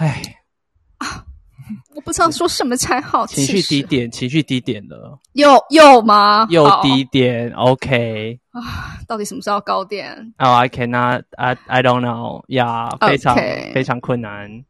[0.00, 0.22] 唉，
[1.94, 3.26] 我不知道说什么才好。
[3.26, 6.46] 情绪低点，情绪低点了，又又吗？
[6.48, 7.52] 又低点。
[7.52, 8.96] OK，啊？
[9.06, 10.32] 到底什么时候高点？
[10.38, 13.36] 哦、i cannot, I I don't know，呀、非常
[13.74, 14.64] 非常困难。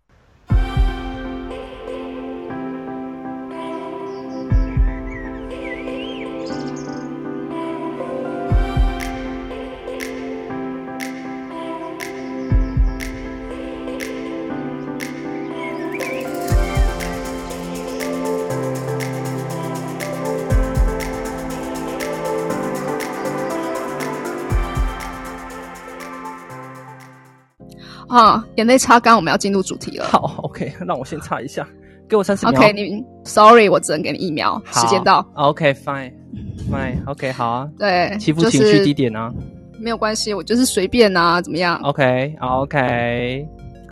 [28.09, 30.05] 啊，眼泪擦干，我们要进入主题了。
[30.05, 31.67] 好，OK，让我先擦一下，
[32.07, 32.59] 给我三十秒。
[32.59, 35.25] OK，你 Sorry，我只能给你一秒，好时间到。
[35.33, 37.69] OK，Fine，Fine，OK，、好啊。
[37.77, 39.33] 对，欺负情绪就是低点啊。
[39.79, 43.45] 没有关系，我就是随便啊，怎么样 OK，OK，、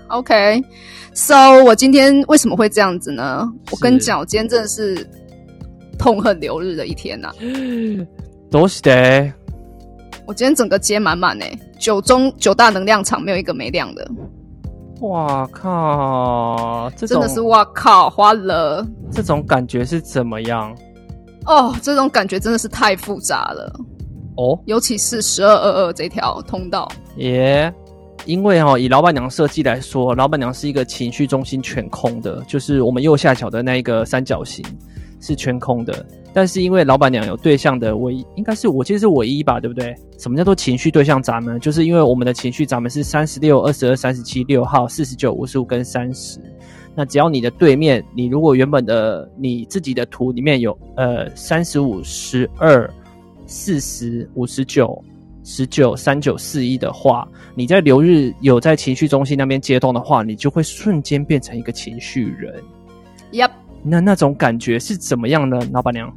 [0.07, 3.51] ？OK，So，、我今天为什么会这样子呢？
[3.71, 5.05] 我跟你讲，我今天真的是
[5.97, 7.31] 痛恨流日的一天呐、
[8.49, 9.33] どうして？
[10.28, 14.06] 我今天整个街满满诶，九中九大能量场没有一个没亮的，
[15.00, 16.92] 哇靠！
[16.94, 20.76] 这真的是哇靠，花了这种感觉是怎么样？
[21.46, 23.72] 哦，这种感觉真的是太复杂了，
[24.36, 26.86] 哦，尤其是十二二二这条通道。
[27.16, 27.72] 耶、
[28.26, 34.62] 因为哦，以老板娘设计来说，老板娘是一个情绪中心全空的，就是我们右下角的那一个三角形
[35.22, 36.04] 是全空的。
[36.32, 39.94] 但是因为老板娘有对象的唯一，应该是我其实是唯一吧，对不对？
[40.18, 41.58] 什么叫做情绪对象闸门？
[41.58, 46.38] 就是因为我们的情绪闸门是三十六、二十二、三十七、六号、四十九、五十五跟三十。
[46.94, 52.88] 那只要你的对面，你如果原本的你自己的图里面有呃三十五、十二、
[53.46, 55.02] 四十、五十九、
[55.44, 62.54] 十九、三九、四一的话，你在流日有在情绪中心那边接通的话，你就会瞬间变成一个情绪人。
[63.32, 63.50] Yep。
[63.82, 66.12] 那那种感觉是怎么样呢，老板娘？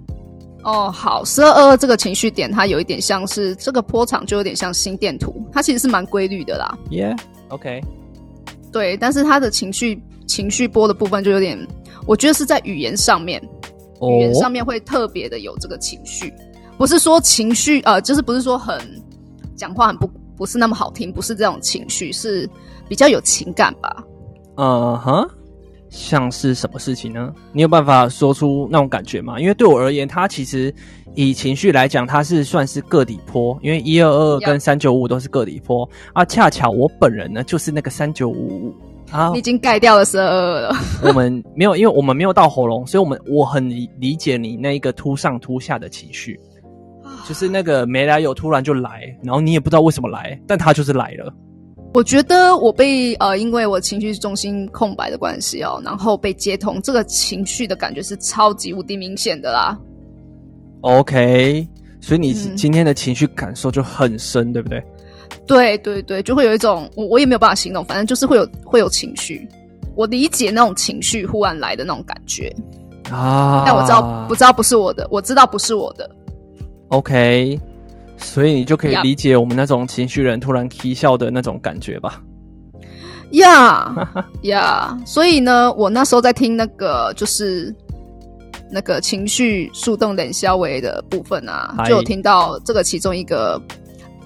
[0.64, 6.78] 哦，好，十二二二这个情绪点，它有一点像是这个波长，就有点像心电图，它其实是蛮规律的啦。
[6.92, 7.82] Yeah，OK，、
[8.72, 11.58] 对，但是它的情绪情绪波的部分就有点，
[12.06, 13.42] 我觉得是在语言上面，
[14.00, 16.32] 哦语言上面会特别的有这个情绪，
[16.78, 18.80] 不是说情绪呃，就是不是说很
[19.56, 20.08] 讲话很不
[20.38, 22.48] 不是那么好听，不是这种情绪，是
[22.88, 24.04] 比较有情感吧。
[24.58, 25.28] 嗯哼，
[25.92, 27.34] 像是什么事情呢？
[27.52, 29.38] 你有办法说出那种感觉吗？
[29.40, 30.74] 因为对我而言，它其实
[31.16, 36.24] 以情绪来讲，它是算是个底坡，因为一二二跟三九五都是个底坡啊。
[36.24, 38.76] 恰巧我本人呢，就是那个三九五五
[39.12, 39.42] 啊你已。
[39.42, 46.40] 经盖掉了十二二二了， 我们没有，因为我们没有到喉咙，所以我们我很理理解你那一个突上突下的情绪，
[47.28, 51.34] 就是那个没来由突然就来，然后你也不知道为什么来，但它就是来了。
[51.94, 59.78] 我觉得我被呃，因为我情绪中心空白的关系哦，然后被接通，这个情绪的感觉是超级无敌明显的啦。
[60.82, 61.68] OK，
[62.00, 64.82] 所以你嗯今天的情绪感受就很深，对不对？
[65.46, 69.48] 对对对，就会有一种我我也没有办法形容，反正就是会有会有情绪。
[69.94, 72.54] 我理解那种情绪忽然来的那种感觉，
[73.12, 76.10] 啊，但我知道不知道不是我的，我知道不是我的。
[76.88, 77.60] OK，
[78.22, 82.22] 所以你就可以理解我们那种情绪人突然啼笑的那种感觉吧？
[83.32, 83.94] 呀
[84.44, 87.74] 呀，所以呢，我那时候在听那个就是
[88.70, 93.62] 那个情绪速冻冷消维的部分啊，就有听到这个其中一个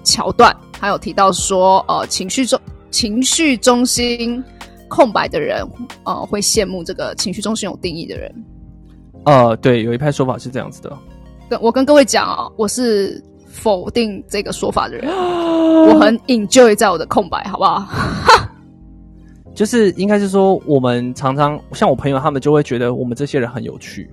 [0.02, 4.42] 桥段，还有提到说，呃，情绪中情绪中心
[4.88, 5.64] 空白的人，
[6.04, 8.34] 呃，会羡慕这个情绪中心有定义的人。
[9.24, 10.96] 呃，对，有一派说法是这样子的，
[11.48, 13.22] 跟我跟各位讲啊，我是
[13.56, 17.86] 否定这个说法的人， 我很 enjoy 在我的空白，好不好？
[19.54, 24.08] 就是应该是说，我们常常像我朋友他们就会觉得我们这些人很有趣，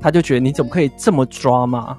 [0.00, 1.96] 他就觉得你怎么可以这么抓嘛？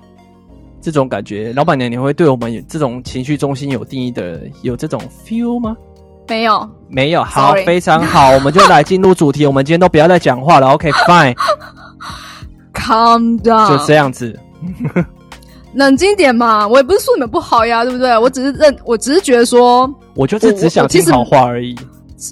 [0.79, 5.75] 这种感觉，老板娘，你会对我们有这种情绪中心有定义的有这种 feel 吗？
[6.27, 9.47] 没有，没有，好非常好，我们就来进入主题。
[9.47, 11.35] 我们今天都不要再讲话了，OK，fine，、
[12.73, 14.39] calm 就 down，就这样子。
[15.75, 16.67] 冷静点嘛。
[16.67, 18.17] 我也不是说你们不好呀，对不对？
[18.17, 21.75] 我只是认，我只是觉得说，我就是只想听好话而已。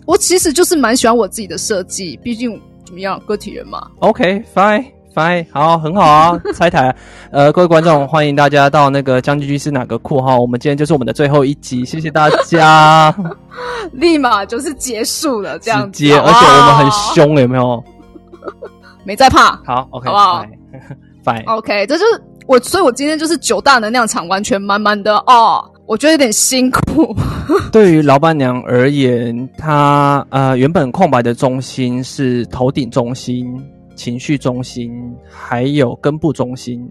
[0.05, 3.87] 我其实就是蛮喜欢我自己的设计，毕竟怎么样，个体人嘛。
[3.99, 4.85] OK，fine。
[5.13, 6.95] fine，好，很好啊， 拆台。
[7.29, 10.35] 呃，各位观众，欢迎大家到那个将军居是哪个库哈？
[10.35, 13.15] 我们今天就是我们的最后一集，谢谢大家。
[13.93, 17.83] 立马就是结束了，这样子直接，而且我们很哇凶，有没有？
[19.05, 19.55] 没在怕。
[19.63, 20.45] 好，OK，好不好
[21.23, 21.45] fine，fine。
[21.45, 25.63] OK，这就是我，所以我今天就是九大能量场完全满满的哦。
[25.85, 27.15] 我我觉得有点辛苦。
[27.71, 33.45] 对于老板娘而言，她呃原本空白的中心是头顶中心、
[33.95, 34.91] 情绪中心，
[35.29, 36.83] 还有根部中心。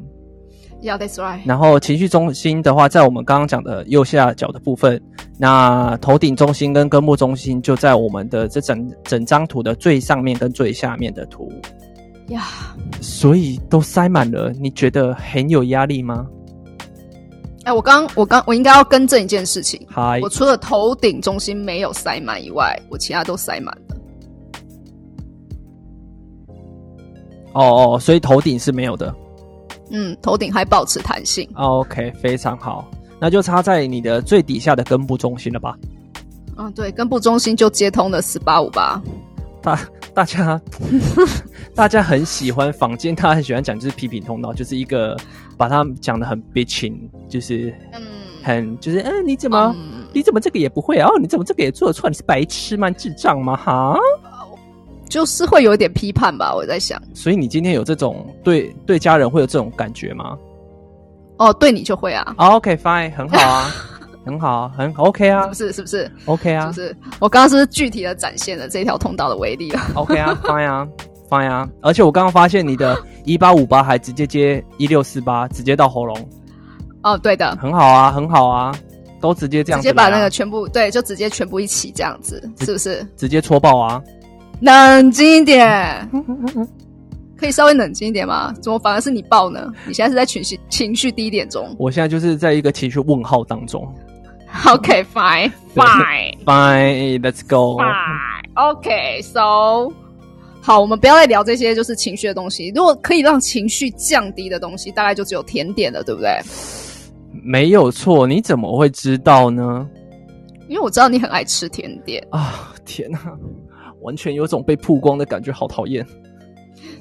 [0.80, 1.40] Yeah, that's right。
[1.44, 5.02] 然后情绪中心的话，在我们刚刚讲的右下角的部分，
[5.36, 11.50] 那头顶中心跟根部中心就在我们的这整整张图的最上面跟最下面的图，
[12.28, 14.50] 呀，所以都塞满了。
[14.60, 16.26] 你觉得很有压力吗？
[17.64, 23.96] 哎，我刚我刚我应该要更正一件事情，嗨我，除了头顶中心没有塞满以外，我其他都塞满了。
[27.52, 29.14] 哦哦，所以头顶是没有的。
[29.90, 31.48] 嗯，头顶还保持弹性。
[31.54, 32.90] OK，非常好，
[33.20, 35.76] 那就插在你的最底下的根部中心了吧？
[36.56, 39.00] 嗯，对，根部中心就接通了四八五八。
[39.62, 39.78] 大
[40.14, 40.60] 大家
[41.74, 45.16] 大家很喜欢坊间，他很喜欢讲就是批评通道，就是一个
[45.56, 46.98] 把他讲的很 bitching，
[47.28, 48.02] 就是嗯，
[48.42, 51.08] 很就是嗯、你怎么、嗯你怎么这个也不会啊？
[51.08, 52.10] 哦，你怎么这个也做得出来？
[52.10, 52.90] 你是白痴吗？
[52.90, 53.56] 智障吗？
[53.56, 53.96] 哈！
[55.08, 56.54] 就是会有一点批判吧？
[56.54, 60.36] 我在想，所以你今天有这种对对家人会有这种感觉吗、
[61.38, 63.70] 哦，对你就会啊，哦、？OK，fine，、很好啊，
[64.24, 65.72] 很好，很 OK 啊是不是？
[65.72, 66.96] 是不是？，OK 啊是不是？
[67.20, 69.80] 我刚刚是不是具体的展现了这条通道的威力了？
[69.94, 70.88] OK 啊，fine 啊
[71.28, 71.68] ，fine 啊。
[71.80, 76.16] 而且我刚刚发现你的一八五八还直接接一六四八，直接到喉咙，
[77.02, 78.72] 哦，对的，很好啊，很好啊，
[79.20, 83.06] 都直接这样子啊，直接把那个全部对，就直接全部一起这样子，是不是？
[83.16, 84.02] 直接戳爆啊！
[84.60, 86.08] 冷静一点，
[87.36, 88.54] 可以稍微冷静一点吗？
[88.62, 89.66] 怎么反而是你爆呢？
[89.84, 91.74] 你现在是在情绪情绪低点中。
[91.76, 93.92] 我现在就是在一个情绪问号当中。
[94.66, 96.44] OK，fine，fine，fine。
[96.44, 98.30] Fine，let's go Fine.。
[98.54, 99.92] OK，so，
[100.60, 102.70] 好，我们不要再聊这些就是情绪的东西。
[102.74, 106.38] 如果可以让情绪降低的东西，大概就只有甜点了，对不对？
[107.42, 109.88] 没有错，你怎么会知道呢？
[110.68, 113.18] 因为我知道你很爱吃甜点，啊，天哪，
[114.02, 116.06] 完全有种被曝光的感觉，好讨厌。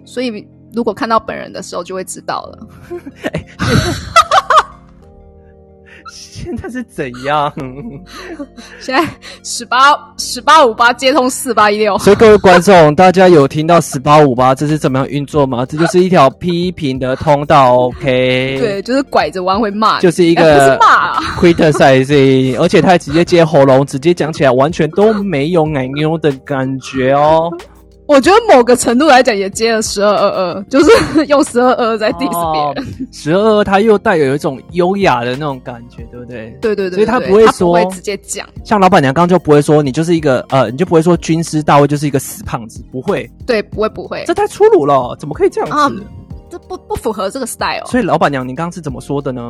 [0.05, 2.67] 所以如果看到本人的时候就会知道了。
[6.11, 7.51] 现在是怎样？
[8.79, 9.09] 现在
[9.43, 15.65] 十八十八五八接通四八一六，所以各位观众，大家有听到十八五八这是怎么样运作吗？
[15.65, 18.57] 这就是一条批评的通道，OK？
[18.59, 27.49] 对，就是拐着弯会骂，就是一个骂啊，criticizing，而且他还直接接喉咙，直接讲起来完全都没有奶妞的感觉哦。
[28.07, 33.07] 我觉得某个程度来讲也接了十二二二，就是用十二二二在 diss 别人。
[33.11, 36.49] 十二二，它又带有一种优雅的那种感觉，对不对？
[36.61, 46.03] 对对对，所以他不会说他不会直接讲，像老板娘刚刚就不会说你就是一个呃，你就不会说军师大卫就是一个死胖子，不会，对，不会不会这，太粗鲁了，怎么可以这样啊子？
[46.49, 47.85] 这不不符合这个 style。
[47.85, 49.49] 所以老板娘，你刚刚是怎么说的呢？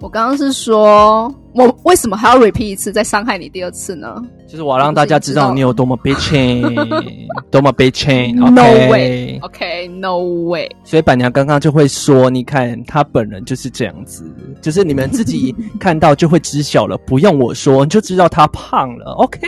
[0.00, 4.16] 我刚刚是说，我为什么还要 repeat 一次，再伤害你第二次呢
[4.48, 6.62] 就是我要让大家知道你有多么 bitching，
[7.50, 8.34] 多么 bitching。
[8.34, 9.38] ？No OK way。
[9.42, 10.18] OK，No
[10.48, 10.70] way。
[10.84, 14.24] 所以板娘刚刚就会说，你看她本人就是这样子，
[14.60, 19.12] 就是你们自己看到就会知晓了，不用我说你就知道她胖了。
[19.12, 19.40] OK，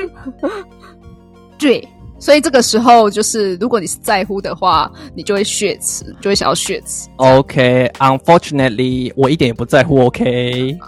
[1.59, 1.87] 对，
[2.19, 7.09] 所以这个时候就是，如果你是在乎的话，你就会血池，就会想要血池。
[7.17, 10.07] OK，Unfortunately，、我一点也不在乎。
[10.07, 10.79] OK，OK，so、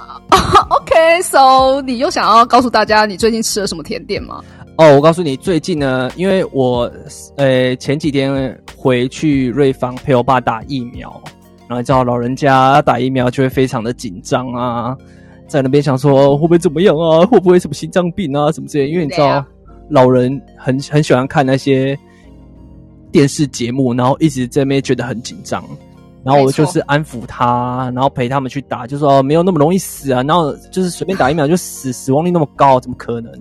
[1.87, 4.41] 你又想要告诉大家你最近吃了什么甜点吗？
[4.79, 6.91] 哦，我告诉你，最近呢，因为我
[7.37, 11.11] 呃前几天回去瑞芳陪我爸打疫苗，
[11.67, 14.97] 然后你知道老人家打疫苗就会非常的紧张啊，
[15.49, 19.45] 在那边想说会不会怎么样啊，会不会什么心脏病啊什么之类，因为你知道
[19.89, 21.99] 老人很很喜欢看那些
[23.11, 25.65] 电视节目，然后一直在那边觉得很紧张。
[26.25, 30.25] 然后我就是安抚他，然后陪他们去打，就说、哦、没有那么容易死啊。
[30.25, 33.33] 然后就是随便打疫苗就死，死亡率那么高，怎么可能？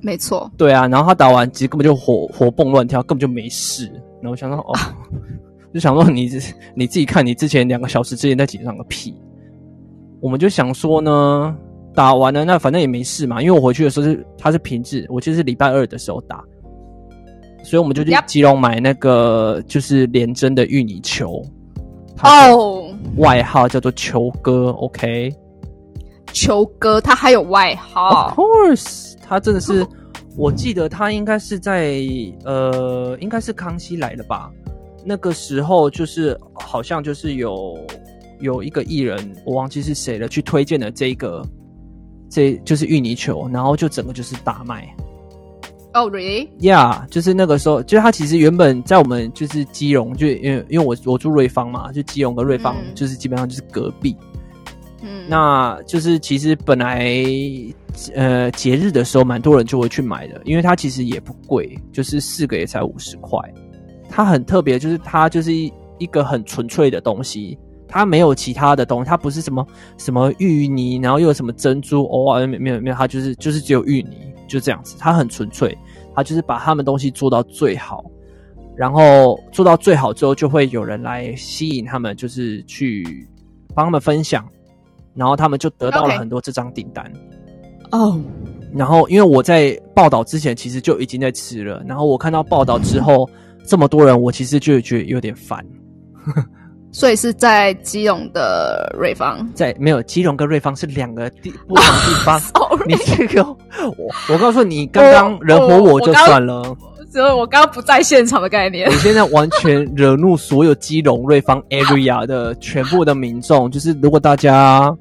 [0.00, 3.86] 没错，对啊，然后他打完其实根本就活活蹦乱跳，根本就没事。
[4.20, 4.74] 然后我想说，哦，
[5.72, 6.28] 就想说你
[6.74, 9.14] 你自己看，你之前两个小时之前在紧张个屁。
[10.20, 11.56] 我们就想说呢，
[11.98, 16.44] 打完了那反正也没事嘛，因为我回去的时候是他是平日，我记得是礼拜二的时候打，
[17.64, 21.44] 所以我们就去基隆买那个就是连针的芋泥球，
[22.22, 25.34] 哦，外号叫做球哥，OK。
[26.32, 29.84] 球哥他还有外号 Of course，他真的是，
[30.36, 32.00] 我记得他应该是在
[32.44, 34.48] 呃，应该是康熙来了吧？
[35.04, 37.76] 那个时候就是好像就是有
[38.38, 41.44] 有一个艺人，我忘记是谁了，去推荐了这个，
[42.28, 44.88] 这就是芋泥球，然后就整个就是大卖。
[45.94, 54.14] 哦、really？Yeah，就是那个时候，就是他其实原本在我们就是基隆，就因为因为我我住瑞芳嘛，就基隆跟瑞芳嗯就是基本上就是隔壁。
[55.00, 57.10] 嗯，那就是其实本来
[58.14, 63.38] 呃节日的时候，蛮多人就会去买的，因为它其实也不贵，就是四个也才五十块。
[64.08, 67.58] 它很特别，就是它就是一一个很纯粹的东西，
[67.88, 69.66] 它没有其他的东西，它不是什么
[69.96, 75.76] 什么芋泥，然后又有什么珍珠哦啊，没没有没有，它就是就是只有芋泥，就这样子，它很纯粹，
[76.14, 78.04] 它就是把他们东西做到最好，
[78.76, 83.26] 然后做到最好之后，就会有人来吸引他们，就是去
[83.74, 84.46] 帮他们分享。
[85.14, 87.04] 然后他们就得到了很多这张订单。
[87.90, 88.20] 哦，
[88.72, 93.28] 然后因为我在报道之前其实就已经在吃了，然后我看到报道之后
[93.66, 95.66] 这么多人，我其实就觉得有点烦。
[96.98, 99.48] 所以是在基隆的瑞芳。
[99.54, 102.40] 在没有基隆跟瑞芳是两个地不同地方。
[102.88, 106.60] 你这个我我告诉你，刚刚人活我就算了，
[107.12, 108.94] 所以我刚刚不在现场的概念你。
[108.96, 113.70] 现在完全惹怒所有基隆瑞芳 area 的全部的民众。
[113.70, 114.92] 就是如果大家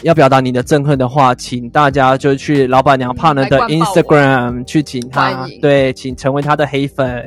[0.00, 7.22] 要表达你的憎恨的话，请大家就去老板娘帕能的 Instagram 去请他对，请成为他的黑粉。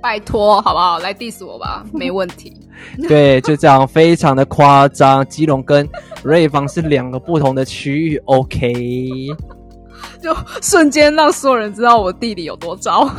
[0.00, 0.98] 拜托，好不好？
[0.98, 2.54] 来 diss 我吧，没问题。
[3.08, 5.26] 对，就这样，非常的夸张。
[5.28, 5.88] 基隆跟
[6.22, 9.28] 瑞芳是两个不同的区域，OK。
[10.22, 13.10] 就瞬间让所有人知道我地理有多糟。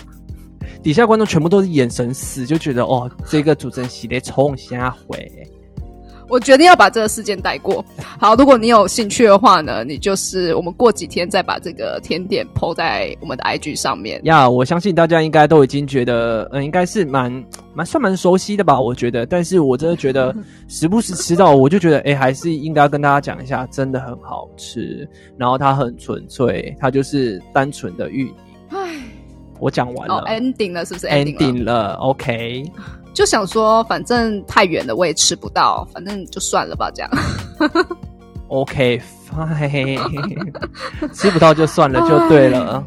[0.82, 5.30] 底下观众全部都是眼神死，就觉得哦，这个主持人洗得冲下回。
[6.28, 7.84] 我决定要把这个事件带过。
[8.18, 14.20] 好，如果你有兴趣的话呢，你就是我们过几天再把这个甜点 PO 在我们的 IG 上面。
[14.24, 19.26] 呀我相信大家应该都已经觉得，嗯，应该是蛮蛮算蛮熟悉的吧，我觉得。
[19.26, 20.34] 但是我真的觉得
[20.68, 28.34] 时不时吃到，我就觉得，哎，还是应该要跟大家讲一下，真的很好吃，然后它很纯粹，它就是单纯的芋泥。
[28.70, 28.78] 唉，
[29.60, 32.72] 我讲完了、哦，ending 了是不是 ending 了 ending 了，OK。
[33.14, 37.10] 就想说，反正太远了，我也吃不到，反正就算了吧，这样。
[38.48, 40.52] OK fine，
[41.14, 42.84] 吃不到就算了，就对了。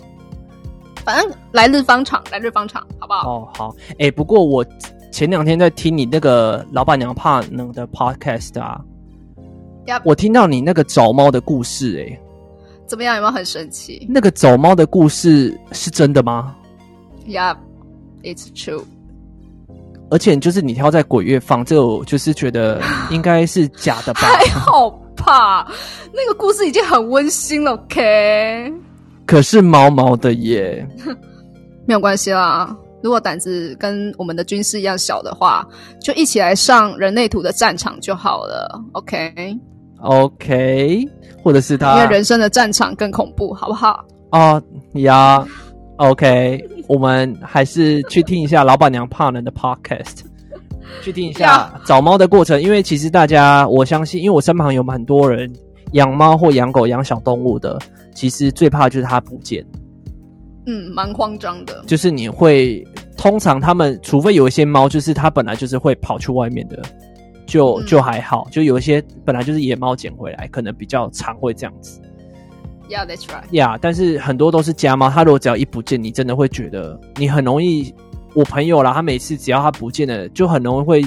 [1.04, 3.30] 反正来日方长，来日方长，好不好？
[3.30, 4.66] 哦，好，哎、不过我
[5.12, 8.80] 前两天在听你那个老板娘怕冷的 podcast 啊
[9.86, 12.20] Yep 我听到你那个找猫的故事、哎，
[12.86, 13.16] 怎么样？
[13.16, 16.54] 有没有很神奇那个找猫的故事是真的吗
[17.26, 18.84] ？？Yeah，it's true。
[20.10, 24.22] 而且就是你挑在鬼月放，这我就是觉得 应该是假的吧？
[24.22, 25.68] 还好吧，
[26.14, 28.74] 那个故事已经很温馨了，OK？
[29.26, 30.88] 可是毛毛的耶，
[31.86, 32.76] 没有关系啦。
[33.04, 35.68] 如果胆子跟我们的军师一样小的话，
[36.02, 38.82] 就一起来上人类图的战场就好了
[40.02, 41.08] ，OK？OK，
[41.44, 44.04] 或者是他因为人生的战场更恐怖，好不好？
[44.32, 44.62] 哦
[44.96, 45.46] 呀
[45.98, 50.22] ，OK，我们还是去听一下老板娘怕人的 Podcast，
[51.02, 52.62] 去听一下找猫的过程。
[52.62, 55.52] 因为其实大家，我相信，因为我身旁有很多人
[55.94, 57.78] 养猫或养狗、养小动物的，
[58.16, 59.66] 其实最怕就是它不见，
[60.66, 61.84] 嗯，蛮慌张的。
[61.86, 62.86] 就是你会
[63.18, 66.82] 通常他们，除非有一些猫，就是它本来就是会跑去外面的。
[67.46, 72.02] 就嗯就还好，就有一些本来就是野猫捡回来，可能比较常会这样子。
[72.90, 73.48] Yeah, that's right。
[73.52, 77.94] Yeah，但是很多都是家猫，它如果只要一不见，你真的会觉得你很容易。
[78.36, 81.04] 我朋友啦，他每次只要他不见了，就很容易会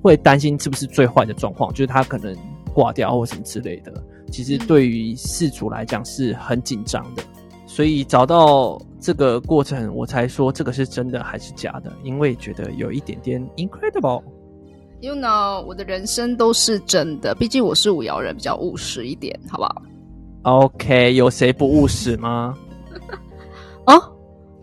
[0.00, 2.36] 会担心是不是最坏的状况，就是他可能
[2.72, 3.92] 挂掉或什么之类的。
[4.30, 7.22] 其实嗯对于事主来讲是很紧张的，
[7.66, 14.22] 所以找到这个过程，我才说这个是真的还是假的，因为觉得有一点点 incredible。
[15.00, 19.82] You know，我的人生都是真的，毕竟我是五爻人，比较务实一点，好不好？
[20.50, 22.54] OK，有谁不务实吗？
[23.86, 24.02] 哦，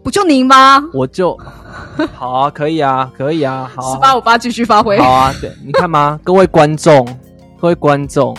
[0.03, 0.83] 不就您吗？
[0.93, 1.37] 我就
[2.13, 4.97] 好啊，可以啊，可以啊，好啊十八五八继续发挥。
[4.99, 6.19] 好啊，对，你看嘛？
[6.23, 7.05] 各位观众，
[7.59, 8.35] 各位观众，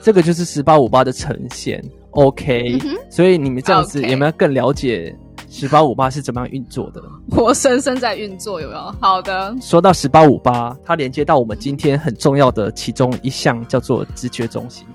[0.00, 5.14] 这个就是十八五八的呈现，OK、嗯所以你们这样子有没有更了解
[5.50, 7.02] 十八五八是怎么样运作的？
[7.30, 8.94] 活生生在运作，有没有？
[9.00, 14.86] 好的，说到十八五八，它连接到我们今天很重要的其中一项，叫做直觉中心。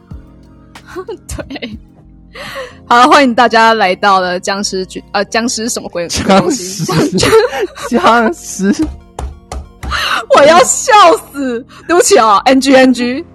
[1.27, 1.79] 对。
[2.85, 6.51] 好，欢迎大家来到了僵尸剧，呃，僵尸什么鬼僵？
[6.51, 6.85] 尸，
[7.89, 8.73] 僵尸，
[10.35, 10.93] 我要笑
[11.33, 11.65] 死！
[11.87, 13.25] 对不起啊，NG NG，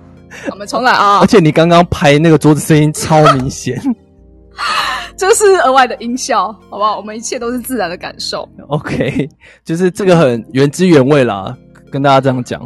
[0.50, 3.80] 我们重来啊而，且你刚刚拍那个桌子声音超明显。
[5.16, 6.96] 这是额外的音效，好不好？
[6.96, 8.48] 我们一切都是自然的感受。
[8.68, 9.28] OK，
[9.64, 11.56] 就是这个很原汁原味啦，
[11.90, 12.60] 跟大家这样讲。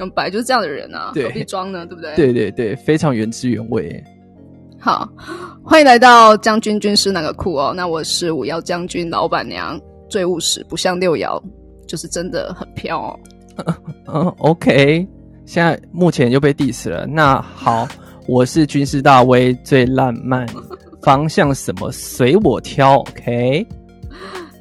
[0.00, 1.84] 我们本来就是这样的人啊，何必装呢？
[1.86, 2.14] 对不对？。
[2.14, 4.02] 对对对，非常原汁原味。
[4.78, 5.08] 好，
[5.64, 7.72] 欢迎来到将军军师那个酷哦。
[7.76, 11.42] 那我是五爻将军老板娘，最务实，不像六爻，
[11.86, 13.20] 就是真的很飘哦。
[14.06, 15.04] 嗯，OK，
[15.44, 17.06] 现在目前又被 diss 了。
[17.06, 17.88] 那好，
[18.28, 20.46] 我是军师大威，最浪漫，
[21.02, 23.66] 方向什么随我挑，OK。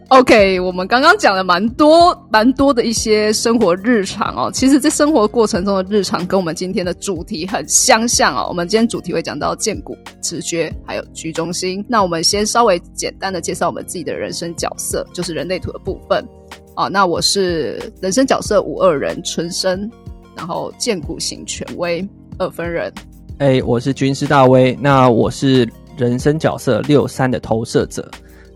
[0.09, 4.49] OK，我们刚刚讲了蛮多蛮多的一些生活日常哦。
[4.53, 8.45] 其实，在生活过程中的日常，跟我们今天的主题很相像哦。
[8.47, 11.83] 我们今天主题会讲到建骨、直觉，还有居中心。
[11.89, 16.23] 那我们先稍微简单的介绍我们自己的人生角色，就是人类图的部分
[16.77, 16.87] 哦。
[16.89, 19.91] 那我是人生角色五二人纯生，
[20.37, 22.89] 然后建骨型权威二分人。
[23.39, 28.09] 哎，我是军师大威，那我是人生角色六三的投射者。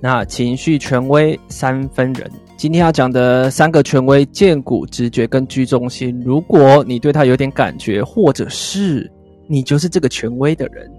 [0.04, 2.28] 那情绪权威三分人，
[2.58, 6.20] 今天要讲的三个权威：荐骨、直觉跟居中心。
[6.26, 9.10] 如果你对他有点感觉，或者是
[9.48, 10.92] 你就是这个权威的人，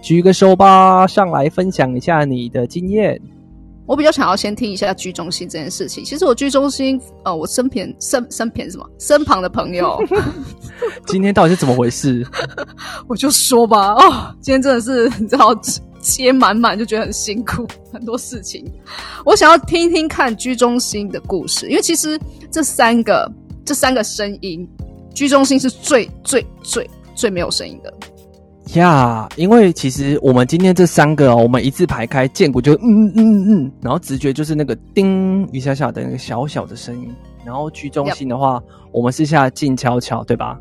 [0.00, 3.20] 举个手吧，上来分享一下你的经验。
[3.84, 6.04] 我比较想要先听一下居中心这件事情。
[6.04, 10.00] 其实我居中心，呃，我身边身身边什么身旁的朋友，
[11.06, 12.24] 今天到底是怎么回事？
[13.08, 15.52] 我就说吧，哦，今天真的是你知道。
[16.06, 18.64] 接满满就觉得很辛苦，很多事情。
[19.24, 23.30] 我想要听听看居中心的故事，因为其实这三个
[23.64, 24.66] 这三个声音，
[25.12, 27.92] 居中心是最最最最没有声音的
[28.74, 29.28] 呀。
[29.34, 37.12] 因为其实我们今天这三个哦，我们一字排开，见过就嗯嗯嗯，然后直觉就是那个叮一下下的那个小小的声音，
[37.44, 40.56] 然后居中心的话，我们是下静悄悄，对吧？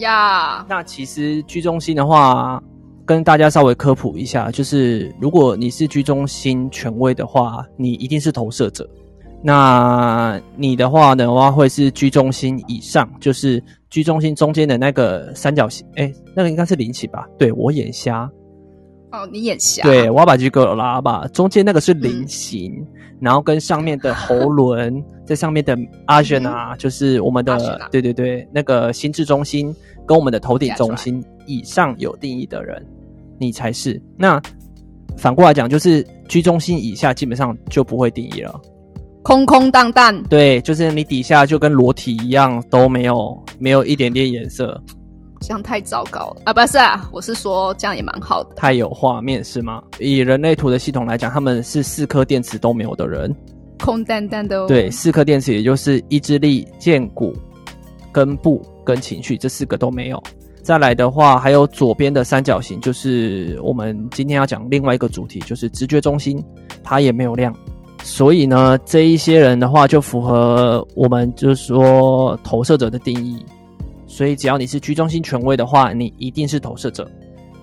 [0.00, 2.62] 呀，那其实居中心的话。
[3.08, 8.86] 跟大家稍微科普一下，就是如果你是居中心权威的话，你一定是投射者。
[9.42, 15.86] 那你的话的话，会是居中心以上，就是居中心中间的那个三角形。
[15.96, 17.26] 哎，那个应该是零起吧？
[17.38, 18.30] 对我眼瞎。
[19.10, 19.82] 哦，你眼瞎。
[19.84, 21.26] 对，我要把这个拉吧。
[21.32, 22.86] 中间那个是菱形，
[23.22, 25.74] 然后跟上面的喉轮， 在上面的
[26.04, 29.74] 阿轩啊，就是我们的对对对，那个心智中心
[30.06, 32.84] 跟我们的头顶中心以上有定义的人。
[33.38, 34.00] 你才是。
[34.16, 34.40] 那
[35.16, 38.60] 反过来讲，就是居中心以下基本上就不会定义了，
[39.22, 40.22] 空空荡荡。
[40.24, 44.80] 对，就是你底下就跟裸体一样，都没有没有一点点颜色。
[45.40, 46.52] 这样太糟糕了啊！
[46.52, 48.54] 不是啊，我是说这样也蛮好的。
[48.56, 49.80] 太有画面是吗？
[50.00, 53.32] 以人类图的系统来讲，他们是四颗电池都没有的人，
[53.78, 54.60] 空荡荡的。
[54.60, 57.32] 哦对，四颗电池，也就是意志力、剑骨、
[58.10, 60.20] 根部跟情绪这四个都没有。
[60.68, 66.44] 再来的话，还有左边的三角形，就是我们今天要讲另外一个主题，就是直觉中心，
[66.84, 67.56] 它也没有亮。
[68.02, 73.42] 所以呢，这一些人的话，就符合我们就是说投射者的定义。
[74.06, 77.10] 所以只要你是居中心权威的话，你一定是投射者。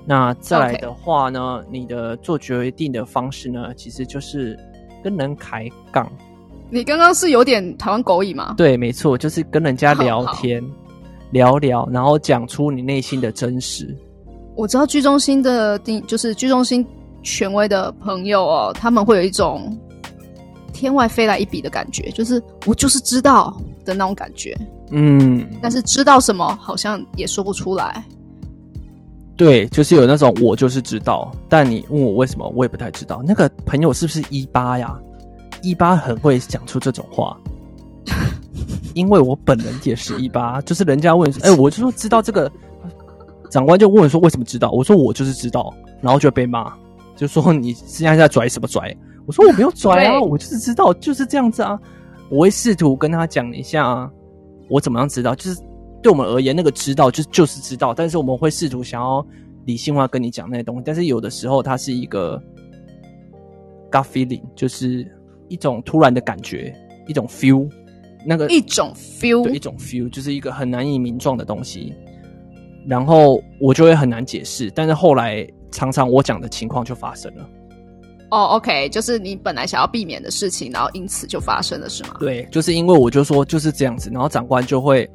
[0.04, 4.58] 那再来的话呢，你的做决定的方式呢，其实就是
[5.04, 6.12] 跟人抬杠。
[6.72, 8.56] 你刚刚是有点台湾狗语吗？
[8.58, 10.60] 对，没错，就是跟人家聊天。
[11.36, 13.94] 聊聊，然后讲出你内心的真实。
[14.56, 16.86] 我知道居中心的定，就是居中心
[17.24, 19.78] 权威的朋友哦，他们会有一种
[20.72, 24.58] 天外飞来一笔的感觉，就是我就是知道的那种感觉。
[24.92, 28.02] 嗯，但是知道什么好像也说不出来。
[29.36, 33.22] 对，就是有那种我就是知道，但你问我为什么，我也不太知道。
[33.28, 34.98] 那个朋友是不是一八呀？
[35.62, 37.38] 一八很会讲出这种话。
[38.96, 42.50] 因为我本人也是一八，就是人家问，哎，我就说知道这个，
[43.52, 44.72] 长官就问说为什么知道？
[44.72, 46.74] 我说我就是知道，然后就被骂，
[47.14, 48.96] 就说你现在在拽什么拽？
[49.26, 51.78] 我说我没有拽啊，我就是知道，就是这样子啊。
[52.30, 54.10] 我会试图跟他讲一下，
[54.70, 55.36] 我怎么样知道？
[55.36, 55.60] 就是
[56.02, 59.24] 对我们而言，那个知道就就是知道，但是我们会试图想要
[59.66, 62.42] 理性化跟你讲那些东西，但是有的时候它是一个
[63.92, 65.06] gut feeling，就是
[65.50, 66.74] 一种突然的感觉，
[67.08, 67.70] 一种 feel。
[68.26, 71.94] 那个一种 feel，对，一种 feel，就是一个很难以名状的东西，
[72.88, 74.72] 然后我就会很难解释。
[74.72, 77.48] 但是后来常常我讲的情况就发生了。
[78.32, 82.16] 哦，OK，就是你本来想要避免的事情，然后因此就发生了，是吗？
[82.20, 85.08] 对，就是因为我就说就是这样子，然后长官就会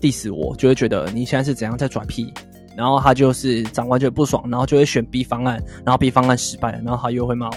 [0.00, 2.30] diss 我，就会觉得你现在是怎样在转屁，
[2.76, 7.56] 然后他就是长官就不爽，然后就会选 B 方案，然后 B 方案失败了，然后他又会骂我，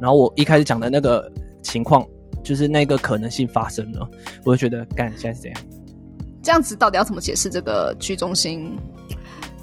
[0.00, 1.30] 然后我一开始讲的那个
[1.62, 2.04] 情况。
[2.42, 4.08] 就是那个可能性发生了，
[4.44, 5.60] 我就觉得干现在是这样。
[6.42, 8.74] 这样子到底要怎么解释这个居中心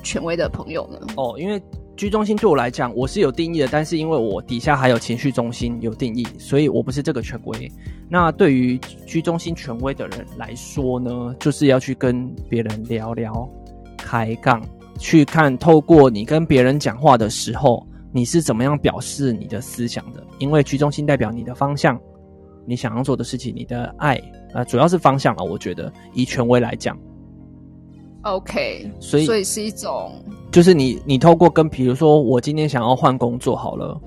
[0.04, 1.00] 权威的朋友呢？
[1.16, 1.62] 哦，因为
[1.96, 7.72] 居中心对我来讲我是有定义的，但是因为我底下还有情绪中心有定义，所以我不是这个权威。
[8.08, 13.50] 那对于居中心权威的人来说呢，就是要去跟别人聊聊
[13.98, 14.64] 开杠，
[15.00, 22.00] 去看透过你跟别人讲话的时候，你是怎么样表示你的思想的，因为居中心代表你的方向。
[22.68, 24.22] 你想要做的事情，你的爱，
[24.54, 25.44] 呃，主要是方向啊。
[25.44, 26.98] 我觉得以权威来讲
[28.24, 30.12] ，OK，所以所以是一种
[30.52, 33.98] 就是你你透过跟，比如说我今天想要换工作好了，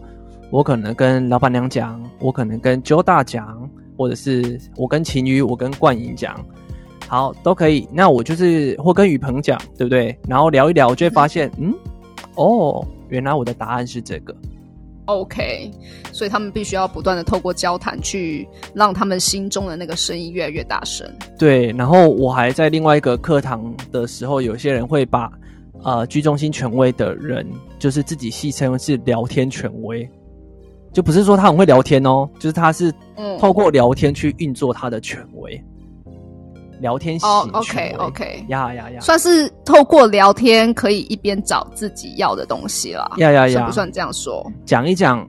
[0.50, 6.38] 我可能跟老板娘讲，我可能跟周大讲，或者是我跟秦宇，我跟冠莹讲，
[7.08, 7.88] 好都可以。
[7.90, 10.14] 那我就是或跟雨鹏讲，对不对？
[10.28, 11.72] 然后聊一聊，我就会发现，嗯，
[12.34, 14.36] 哦，原来我的答案是这个。
[15.18, 15.70] OK，
[16.12, 21.06] 所以他们必须要不断的透过交谈去让他们心中的那个声音越来越大声。
[21.38, 25.30] 对，然后我还在另外一个课堂的时候，有些人会把
[25.82, 27.46] 呃居中心权威的人，
[27.78, 30.08] 就是自己戏称是聊天权威，
[30.92, 35.62] 就不是说他很会聊天哦，就是他是嗯，透过聊天去运作他的权威，
[36.80, 43.10] 聊天型哦权，OK OK，呀呀呀算是透过聊天可以一边找自己要的东西啦。
[43.18, 44.44] 呀呀呀算不，算这样说？
[44.64, 45.28] 讲一讲，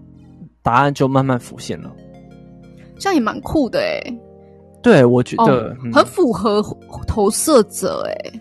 [0.64, 1.92] 答案就慢慢浮现了。
[2.98, 4.00] 这样也蛮酷的哎、
[4.84, 6.64] 对，我觉得、哦，嗯很符合
[7.08, 8.32] 投射者哎、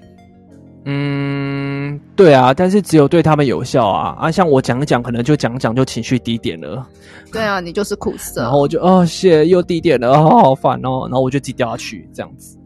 [0.85, 4.31] 嗯，对啊，但是只有对他们有效啊啊！
[4.31, 6.87] 像我讲一讲，可能就讲讲就情绪低点了，
[7.33, 8.43] 对啊，你就是苦涩。
[8.43, 12.59] 然后我就哦，谢又低点了，哦，好烦哦，然后我就自己掉下去这样子。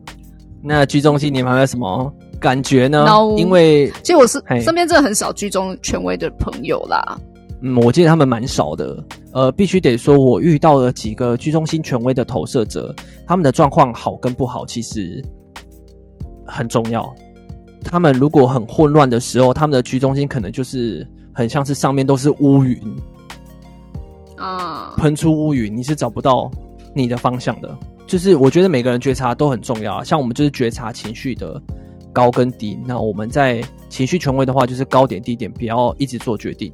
[0.65, 7.19] 那居中心你们还有什么感觉呢 No 因为其实我是身边真的很少居中权威的朋友啦。
[7.61, 9.03] 嗯，我记得他们蛮少的。
[9.33, 12.95] 呃，必须得说，我遇到了几个居中心权威的投射者，
[13.27, 15.23] 他们的状况好跟不好，其实
[16.47, 17.13] 很重要。
[17.83, 22.79] 他们如果很混乱的时候，他们的居中心可能就是很像是上面都是乌云，
[24.37, 26.51] 啊，喷出乌云，你是找不到
[26.95, 27.77] 你的方向的。
[28.07, 31.61] 就是我觉得每个人觉察都很重要啊，像我们就是觉察情绪的
[32.13, 32.79] 高跟低。
[32.87, 36.73] 那我们在情绪权威的话，就是高点低点，不要一直做决定。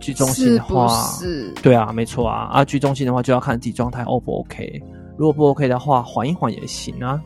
[0.00, 0.88] 居中心的话，
[1.20, 1.52] 是？
[1.62, 2.48] 对啊，没错啊。
[2.52, 4.82] 啊，居中心的话就要看自己状态 O 不 OK。
[5.16, 7.22] 如果不 OK 的话，缓一缓也行啊，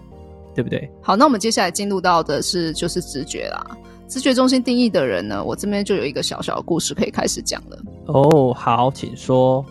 [0.55, 0.87] 对不对？
[1.01, 3.65] 好，那我们接下来进入到的是就是直觉啦。
[4.09, 7.79] 直觉中心定义的人呢，我这边就有一个小小的故事可以开始讲了。
[8.09, 9.65] 哦，好，请说。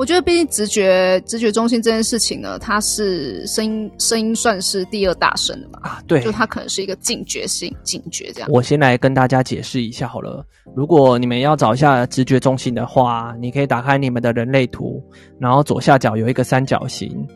[0.00, 8.48] 我觉得，毕竟直觉直觉中心这件事情呢，它是声音声音算是第二大声的嘛，啊，对就，它可能是一个警觉性警觉这样。
[8.50, 10.42] 我先来跟大家解释一下好了。
[10.74, 15.04] 如果你们要找一下直觉中心的话，你可以打开你们的人类图，
[15.38, 17.28] 然后左下角有一个三角形，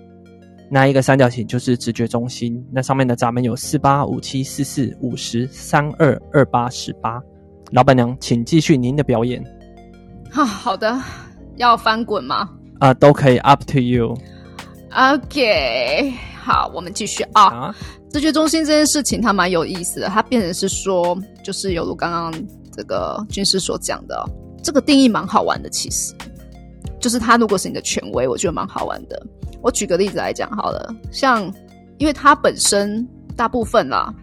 [0.70, 2.66] 那一个三角形就是直觉中心。
[2.72, 7.20] 那上面的闸门有四八五七四四五十三二二八十八。
[7.72, 9.44] 老板娘，请继续您的表演
[10.30, 10.98] 哈，好的，
[11.56, 12.48] 要翻滚吗
[12.80, 13.78] 啊，都可以，up to
[14.90, 15.32] you？OK，
[16.42, 17.44] 好，我们继续啊。
[17.44, 17.74] 啊。
[18.10, 20.08] 直觉中心这件事情，它蛮有意思的。
[20.08, 22.32] 它变成是说，就是有如刚刚
[22.70, 24.22] 这个军师所讲的哦，
[24.62, 25.68] 这个定义蛮好玩的。
[25.68, 26.14] 其实，
[27.00, 29.20] 就是它如果是你的权威，我觉得蛮好玩的。
[29.62, 31.52] 我举个例子来讲好了，像
[31.98, 34.14] 因为它本身大部分啦，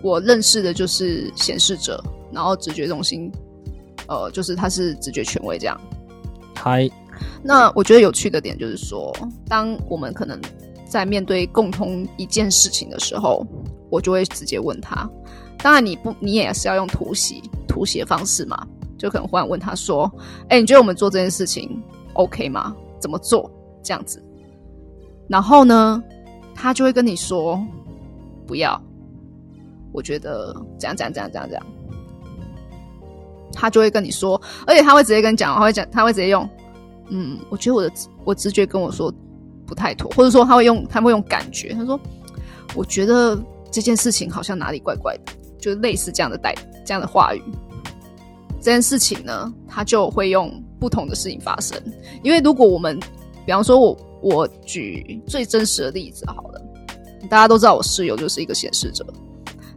[0.00, 2.00] 我认识的就是显示者，
[2.30, 3.28] 然后直觉中心，
[4.06, 5.80] 呃，就是他是直觉权威这样。
[6.54, 6.88] 嗨，
[7.42, 9.12] 那我觉得有趣的点就是说，
[9.48, 10.40] 当我们可能
[10.86, 13.46] 在面对共同一件事情的时候，
[13.90, 15.08] 我就会直接问他。
[15.58, 18.66] 当然，你不，你也是要用突袭突袭的方式嘛，
[18.98, 20.10] 就可能忽然问他说
[20.50, 21.82] ：“哎、你觉得我们做这件事情
[22.14, 22.74] OK 吗？
[23.00, 23.50] 怎么做？”
[23.82, 24.22] 这样子。
[25.28, 26.02] 然后呢，
[26.54, 27.60] 他就会跟你说
[28.46, 28.80] ：“不要，
[29.92, 31.66] 我觉得这样这样这样这样这样。”
[33.52, 36.48] 他就会跟你说，而且他会直接跟你讲，他会讲，他会直接用，
[37.08, 37.92] 嗯，我觉得我的
[38.24, 39.12] 我直觉跟我说
[39.66, 41.98] 不太妥，或者说他会用他会用感觉，他说
[42.74, 47.42] 我觉得这件事情好像哪里怪怪的，就类似这样的代这样的话语。
[48.60, 51.76] 这件事情呢，他就会用不同的事情发生，
[52.22, 52.96] 因为如果我们，
[53.44, 56.62] 比方说我我举最真实的例子好了，
[57.28, 59.04] 大家都知道我室友就是一个显示者，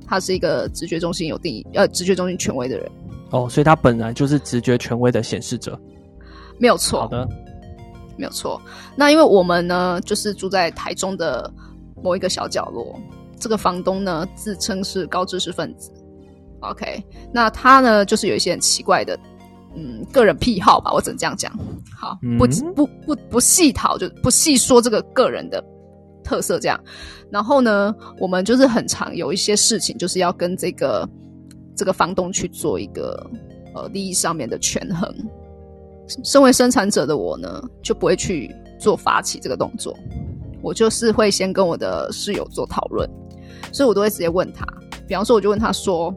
[0.06, 2.92] 他是一个直觉中心有定义呃直觉中心权威的人，
[3.36, 5.78] 哦，所以他本来就是直觉权威的显示者。
[6.58, 7.02] 没有错。
[7.02, 7.28] 好的，
[8.16, 8.62] 没有错。
[8.96, 11.52] 那因为我们呢，就是住在台中的
[12.02, 12.98] 某一个小角落，
[13.38, 15.92] 这个房东呢自称是高知识分子。
[16.62, 19.20] OK，那他呢就是有一些很奇怪的，
[19.76, 21.52] 嗯，个人癖好吧，我只能这样讲。
[21.94, 25.62] 好，不嗯不不不细讨，就不细说这个个人的
[26.24, 26.80] 特色这样。
[27.30, 31.06] 然后呢，我们就是很常有一些事情，就是要跟这个
[31.76, 33.30] 这个房东去做一个
[33.74, 35.14] 呃利益上面的权衡。
[36.24, 39.98] 身为生产者的我呢，就不会去做发起这个动作，
[40.62, 43.10] 我就是会先跟我的室友做讨论，
[43.72, 44.64] 所以我都会直接问他。
[45.08, 46.14] 比方说，我就问他说，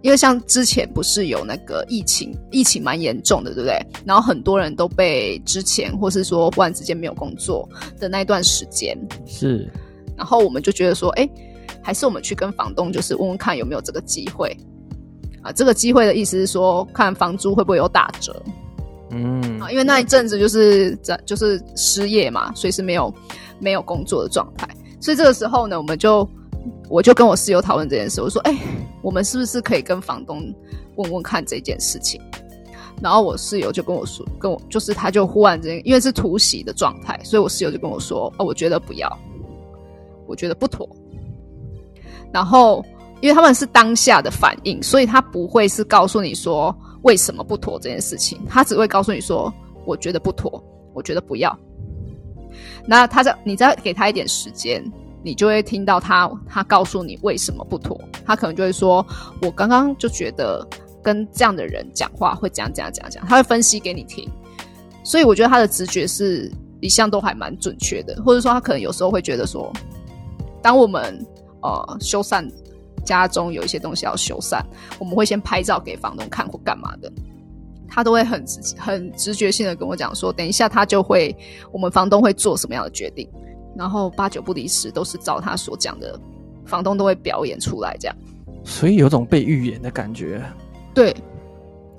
[0.00, 3.84] 因为像之前不是有那个疫情，疫情蛮严重的，对不对？
[4.04, 7.68] 然后很多人都被之前或是说忽然之间没有工作
[7.98, 9.68] 的那一段时间，是
[10.16, 11.28] 然后我们就觉得说，哎，
[11.82, 14.56] 还是我们去跟房东就是问问看有没有这个机会
[15.42, 15.50] 啊？
[15.52, 18.42] 这个机会的意思是说，看房租会不会有打折。
[19.10, 23.12] 嗯啊，因为那一阵子就是在就是失业嘛，所以是没有
[23.58, 24.66] 没有工作的状态，
[25.00, 26.26] 所以这个时候呢，我们就
[26.88, 28.56] 我就跟我室友讨论这件事，我说，哎、
[29.02, 30.42] 我们是不是可以跟房东
[30.96, 32.18] 问问看这件事情？
[33.02, 39.18] 然后我室友就跟我说，跟我就是他就忽然之间，因为是突袭的状态，所以我室友就跟我说，哦，我觉得不要，
[40.26, 40.88] 我觉得不妥。
[42.32, 42.84] 然后
[43.20, 49.52] 因为他们是当下的反应，所以他不会是告诉你说为什么不妥这件事情，他只会告诉你说
[49.84, 50.62] 我觉得不妥，
[50.94, 51.56] 我觉得不要。
[52.86, 54.82] 那他在你再给他一点时间，
[55.22, 59.06] 你就会听到他他告诉你为什么不妥，他可能就会说，
[59.40, 60.66] 我刚刚就觉得
[61.02, 64.28] 跟这样的人讲话会这样这样这样讲，他会分析给你听。
[65.04, 69.72] 所以我觉得他的直觉是一向都还蛮准确的，或者说他可能有时候会觉得说，
[70.60, 71.24] 当我们
[71.62, 72.48] 呃修缮
[73.04, 74.60] 家中有一些东西要修缮，
[74.98, 77.12] 我们会先拍照给房东看或干嘛的，
[77.88, 81.34] 他都会很直很直觉性的跟我讲说，等一下他就会
[81.72, 83.28] 我们房东会做什么样的决定，
[83.76, 86.18] 然后八九不离十都是照他所讲的，
[86.64, 88.16] 房东都会表演出来这样。
[88.64, 90.40] 所以有种被预言的感觉。
[90.94, 91.14] 对，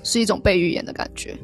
[0.03, 1.35] 是一种被预言的感觉。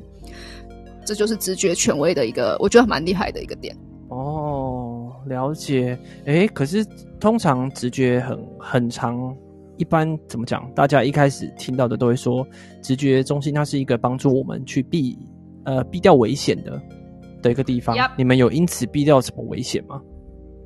[1.05, 3.75] 这就是直觉权威的一个，我觉得蛮厉害的一个点。
[4.09, 4.68] 哦，
[5.27, 5.97] 了解。
[6.25, 6.85] 诶，可是
[7.19, 9.35] 通常直觉很很长，
[9.77, 10.69] 一般怎么讲？
[10.73, 12.45] 大家一开始听到的都会说，
[12.81, 15.17] 直觉中心它是一个帮助我们去避
[15.65, 16.81] 呃避掉危险的
[17.41, 17.95] 的一个地方。
[18.17, 20.01] 你们有因此避掉什么危险吗？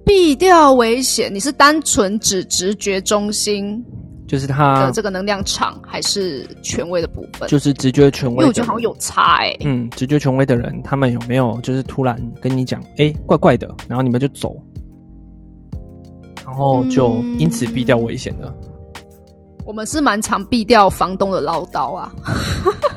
[0.06, 3.84] 避掉危险，你是单纯指直觉中心
[4.34, 7.48] 就是它的这个能量场，还是权威的部分？
[7.48, 14.60] 就是直觉权威，因为我觉得好像有差哎、嗯，直觉权威的人，他们有没有就是突然跟你讲，哎、怪怪的，然后你们就走，
[16.44, 18.52] 然后就因此避掉危险的。
[19.66, 22.12] 我们是蛮常避掉房东的唠叨啊。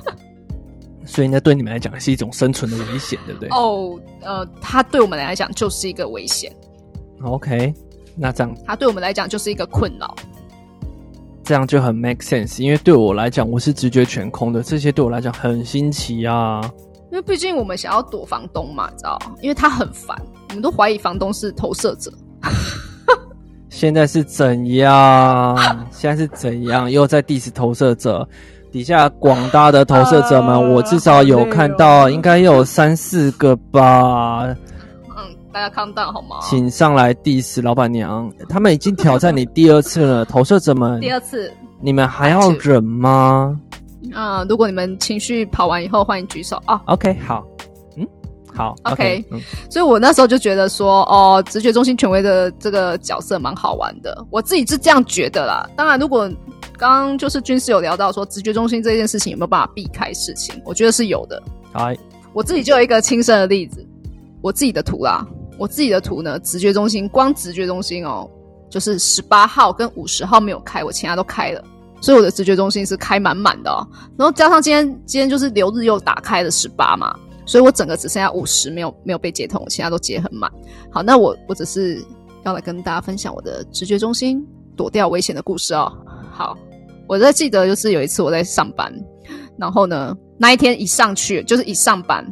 [1.05, 6.51] 所以那对你们来讲是一种生存的危险，对不对、哦，呃，它对我们来讲就是一个危险
[7.23, 7.75] ，o k
[8.17, 10.17] 那这样它对我们来讲就是一个困扰。
[11.47, 16.61] 这样就很 make sense，因为对我来讲，我是直觉全空的，这些对我来讲很新奇啊。
[17.13, 19.17] 因为毕竟我们想要躲房东嘛，你知道？
[19.41, 22.13] 因为他很烦，我们都怀疑房东是投射者。
[23.69, 25.57] 现在是怎样？
[25.93, 26.91] 现在是怎样？
[26.91, 28.29] 又在 diss 投射者
[28.73, 34.53] 底下广大的投射者们，啊我至少有看到，应该有三四个吧。
[35.57, 36.37] 嗯，大家 calm down 好吗？
[36.43, 43.59] 请上来 diss 老板娘，他们已经挑战你第二次了，投射者们，第二次，你们还要忍吗
[44.15, 46.81] 啊、如果你们情绪跑完以后，欢迎举手啊。
[46.85, 47.45] ？OK，好，
[47.97, 48.07] 嗯，
[48.55, 55.69] 好 OK 嗯，所以我那时候就觉得说，哦，直觉中心权威的这个角色蛮好玩的，我自己是这样觉得啦。
[55.75, 56.31] 当然，如果
[56.77, 61.43] 刚刚就是军师有聊到说直觉中心这件事情有没有办法避开事情，我觉得是有的。
[61.73, 61.91] 好，
[62.35, 63.85] 我自己就有一个亲身的例子，
[64.41, 65.27] 我自己的图啦，
[65.59, 68.29] 我自己的图呢，直觉中心光直觉中心哦，
[68.69, 71.63] 就是十八号跟五十号没有开，我其他都开了，
[72.01, 73.87] 所以我的直觉中心是开满满的哦。
[74.19, 77.17] 然后加上今天今天就是流日又打开了十八嘛，
[77.47, 80.51] 所以我整个只剩下五十没有没有被接通，我其他都接很满。
[80.91, 82.05] 好，那我我只是
[82.45, 84.45] 要来跟大家分享我的直觉中心
[84.77, 85.91] 躲掉危险的故事哦。
[86.31, 86.57] 好，
[87.07, 88.93] 我在记得就是有一次我在上班，
[89.57, 92.25] 然后呢那一天一上去就是一上班，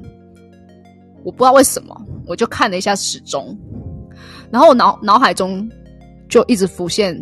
[1.25, 3.57] 我不知道为什么我就看了一下时钟，
[4.51, 5.69] 然后我脑脑海中
[6.29, 7.17] 就一直浮现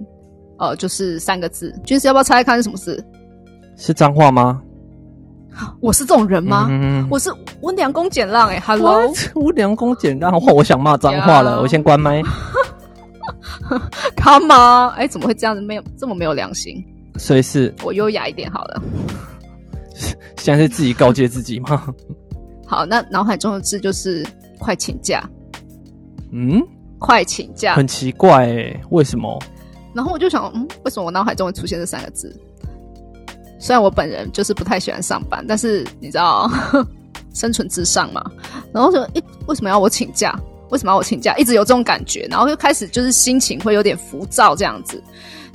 [0.58, 3.02] 呃就是三个字，军师要不要猜猜看是什么事？
[3.76, 4.60] 是脏话吗？
[5.80, 6.66] 我是这种人吗？
[6.70, 9.36] 嗯我是温良恭俭让哎、h e l l o What？
[9.36, 12.22] 无良恭俭让，哇我想骂脏话了，呀我先关麦。
[14.16, 15.60] come on，哎、怎么会这样子？
[15.62, 16.84] 没有这么没有良心？
[17.18, 18.82] 所以是我优雅一点好了。
[20.38, 21.86] 现在是自己告诫自己吗？
[22.72, 24.26] 好，那脑海中的字就是
[24.58, 25.28] 快请假，
[26.32, 26.58] 嗯，
[26.98, 27.74] 快请假。
[27.74, 29.38] 很奇怪诶，为什么？
[29.92, 32.34] 然后我就想，嗯，为什么我脑海中会出现这三个字？
[33.60, 36.50] 虽然我本人就是不太喜欢上班，但是你知道
[37.34, 38.24] 生存至上嘛。
[38.72, 40.34] 然后就，诶，为什么要我请假？
[40.72, 41.36] 为什么要我请假？
[41.36, 45.00] 一直有这种感觉，然后就开始就是心情会有点浮躁这样子。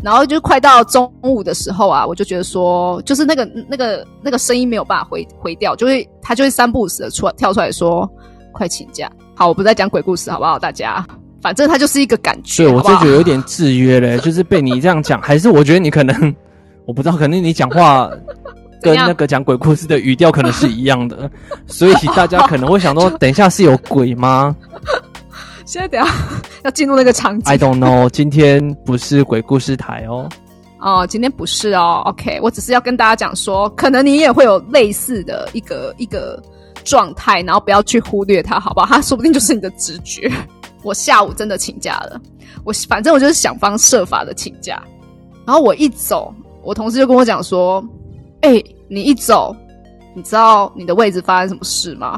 [0.04, 8.08] 然后就快到中午的时候啊，我就觉得说，就是那个那个那个声音没有办法回回掉，就会他就会三不五时的出来跳出来说，
[8.54, 9.12] 快请假。
[9.34, 10.60] 好，我不再讲鬼故事好不好？
[10.60, 11.04] 大家，
[11.42, 12.64] 反正他就是一个感觉。
[12.64, 16.36] 对 我就觉得有点制约嘞，就是被你这样讲，还是我觉得你可能
[16.86, 18.08] 我不知道，可能你讲话
[18.84, 21.28] 跟那个讲鬼故事的语调可能是一样的，
[21.66, 24.56] 所以大家可能会想说， 等一下是有鬼吗？
[25.68, 26.10] 现在等下
[26.64, 27.44] 要进入那个场景。
[27.54, 30.30] I don't know，今天不是鬼故事台哦。
[30.80, 36.42] 哦，今天不是哦，OK，我只是要跟大家讲说，可能你也会有类似的一个一个
[36.86, 38.86] 状态，然后不要去忽略它，好不好？
[38.96, 40.32] 它说不定就是你的直觉。
[40.84, 42.22] 我下午真的请假了，
[42.64, 44.82] 我反正我就是想方设法的请假，
[45.46, 47.84] 然后我一走，我同事就跟我讲说
[48.42, 49.54] ：“哎、你一走，
[50.16, 52.18] 你知道你的位置发生什么事吗？”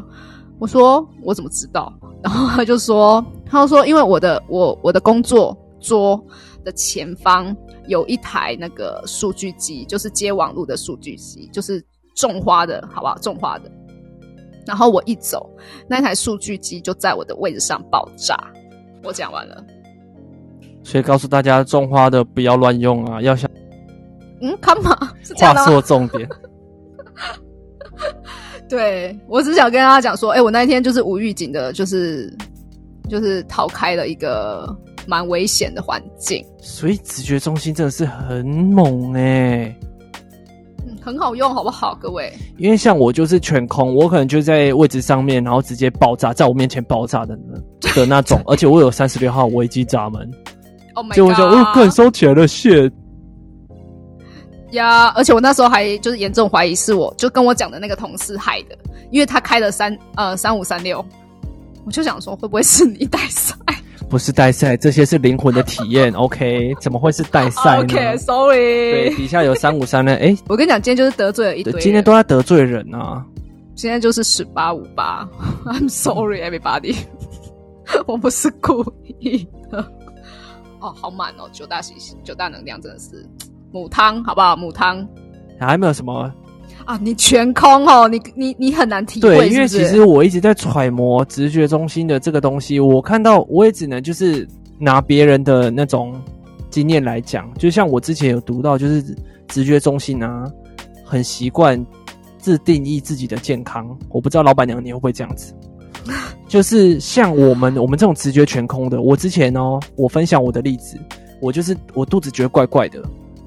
[0.60, 6.22] 我说：“我怎么知道？”然后他就说：“他就说，因为我的我我的工作桌
[6.64, 7.56] 的前方
[7.86, 11.82] 有一台那个数据机，就是接网络的数据机，就是
[12.14, 13.16] 种花的，好不好？
[13.18, 13.70] 种花的。
[14.66, 15.48] 然后我一走，
[15.88, 18.36] 那台数据机就在我的位置上爆炸。
[19.02, 19.64] 我讲完了。
[20.84, 23.50] 所以告诉大家，种花的不要乱用啊，要想
[24.42, 24.96] 嗯，干嘛？
[25.22, 25.64] 是这样画？
[25.64, 26.28] 错重点。
[28.70, 32.32] 对我只想跟大家讲说，哎、我那一天就是无预警的，就是
[33.08, 34.72] 就是逃开了一个
[35.06, 39.74] 蛮危险的环境，所以直觉中心真的是很猛哎、
[40.86, 42.32] 嗯，很好用，好不好，各位？
[42.58, 47.36] 因为像我就是全空，我可能就在位置上面，然后直接爆炸，在我面前爆炸的
[47.82, 50.30] 那的那种， 而且我有三十六号危机闸门
[50.94, 51.38] ，Oh my 结果 god！
[51.38, 52.92] 就哦，更收起来了，shit，
[54.72, 58.76] 呀，而且我那时候还就是严重怀疑是我就跟我讲的那个同事害的，
[59.10, 61.04] 因为他开了三呃三五三六，
[61.84, 63.54] 我就想说会不会是你带赛
[64.08, 66.12] 不是带赛，这些是灵魂的体验？
[66.18, 67.82] OK，怎么会是带赛呢？
[67.94, 68.56] OK，Sorry，
[68.92, 73.24] 对底下有三五三呢，哎，我跟你讲，今天就是得罪了一堆今天都在得罪人啊。
[73.76, 75.26] 今天就是十八五八
[75.64, 76.96] ，I'm sorry everybody，
[78.06, 78.84] 我不是故
[79.20, 79.78] 意的。
[80.80, 83.24] 哦，好满哦，九大喜九大能量真的是
[83.72, 84.56] 母汤，好不好？
[84.56, 85.06] 母汤
[85.58, 86.32] 还没有什么
[86.84, 96.20] 啊，你全空哦，你你你很难体对，会，是是因为其实我一直在揣摩直觉中心的这个东西，我看到我也只能就是拿别人的那种
[96.70, 99.04] 经验来讲，就像我之前有读到，就是
[99.48, 100.50] 直觉中心啊，
[101.04, 101.84] 很习惯
[102.38, 103.86] 自定义自己的健康。
[104.08, 105.54] 我不知道老板娘你会不会这样子？
[106.48, 110.98] 就是像我们我们这种直觉全空的，我之前哦，我分享我的例子，
[111.40, 113.00] 我就是我肚子觉得怪怪的，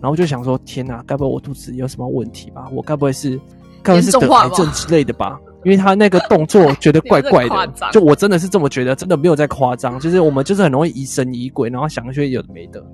[0.03, 2.67] 然后就想说，天哪，该不会我肚子有什么问题吧？
[2.73, 3.39] 我该不会是，
[3.81, 5.39] 该不会是得癌症之类的吧？
[5.63, 12.85] 因为他那个动作觉得怪怪的 就我真的是这么觉得，真的没有在夸张，就是我们就是很容易疑神疑鬼，然后想一些有的没的，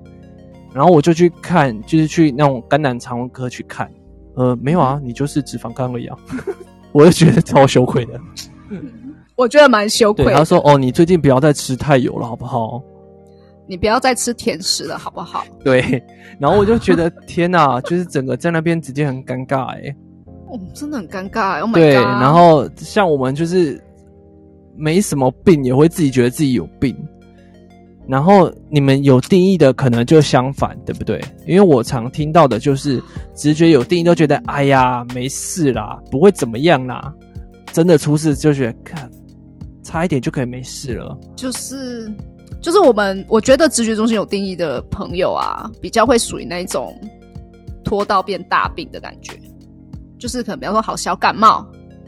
[0.72, 3.90] 然后我就去看，就是去那种肝胆肠胃科去看，
[4.36, 6.16] 呃，没有啊，你就是脂肪肝而已啊，
[6.92, 8.20] 我就觉得超羞愧的。
[9.34, 10.32] 我觉得蛮羞愧。
[10.32, 12.80] 他说：“哦，你最近不要再吃太油了，好不好
[13.70, 15.80] 你不要再吃甜食了，好不好？？” 对，
[16.40, 19.94] 然后我就觉得天哪，就是整个在那边直接很尴尬哎、
[20.48, 21.60] 哦，真的很尴尬。
[21.60, 21.94] Oh my 对！
[21.94, 23.80] 然后像我们就是
[24.76, 26.96] 没什么病，也会自己觉得自己有病。
[28.08, 31.22] 然后你们有定义的，可能就相反，对不对？
[31.46, 33.00] 因为我常听到的就是
[33.36, 37.14] 直觉有定义，都觉得哎呀没事啦，不会怎么样啦。
[37.72, 39.08] 真的出事就觉得看
[39.84, 41.16] 差一点就可以没事了。
[41.36, 42.12] 就是
[42.60, 46.94] 就是我们我觉得直觉中心有定义的朋友啊，比较会属于那一种
[47.84, 49.32] 拖到变大病的感觉，
[50.18, 51.66] 就是可能比方说好小感冒，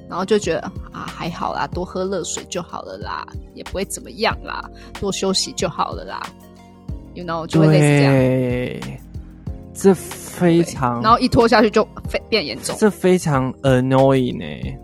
[0.08, 0.60] 然后就觉得
[0.92, 4.68] 啊还好啦，多喝热水就好了啦，也不会怎么样啦，
[5.00, 6.22] 多休息就好了啦
[7.14, 8.80] ，you know 就会类似这样，对，
[9.74, 12.76] 这非常，然后一拖下去就非变严重。
[12.78, 14.78] 这非常 annoying 呢、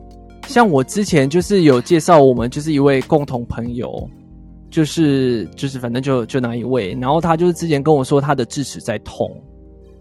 [0.46, 4.08] 像我之前就是有介绍我们就是一位共同朋友，
[4.70, 9.30] 就是就是反正就就那一位，然后他就是之前跟我说他的智齿在痛，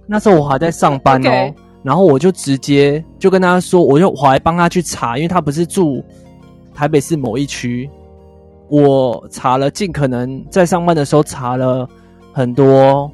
[0.05, 1.53] 那时候我还在上班哦
[1.83, 6.03] 然后我就直接就跟他说，我就我还帮他去查，因为他不是住
[6.73, 7.89] 台北市某一区，
[8.67, 11.87] 我查了，尽可能在上班的时候查了
[12.33, 13.09] 很多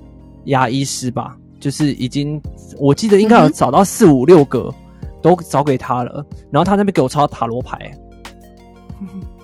[0.46, 2.42] 牙医师吧，就是已经
[2.80, 4.74] 我记得应该有找到四五六个，
[5.22, 7.92] 都找给他了，然后他那边给我抄塔罗牌，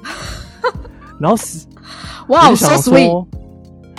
[1.19, 1.67] 然后死，
[2.28, 3.06] 哇、我就 so 想 sweet！
[3.06, 3.28] 说，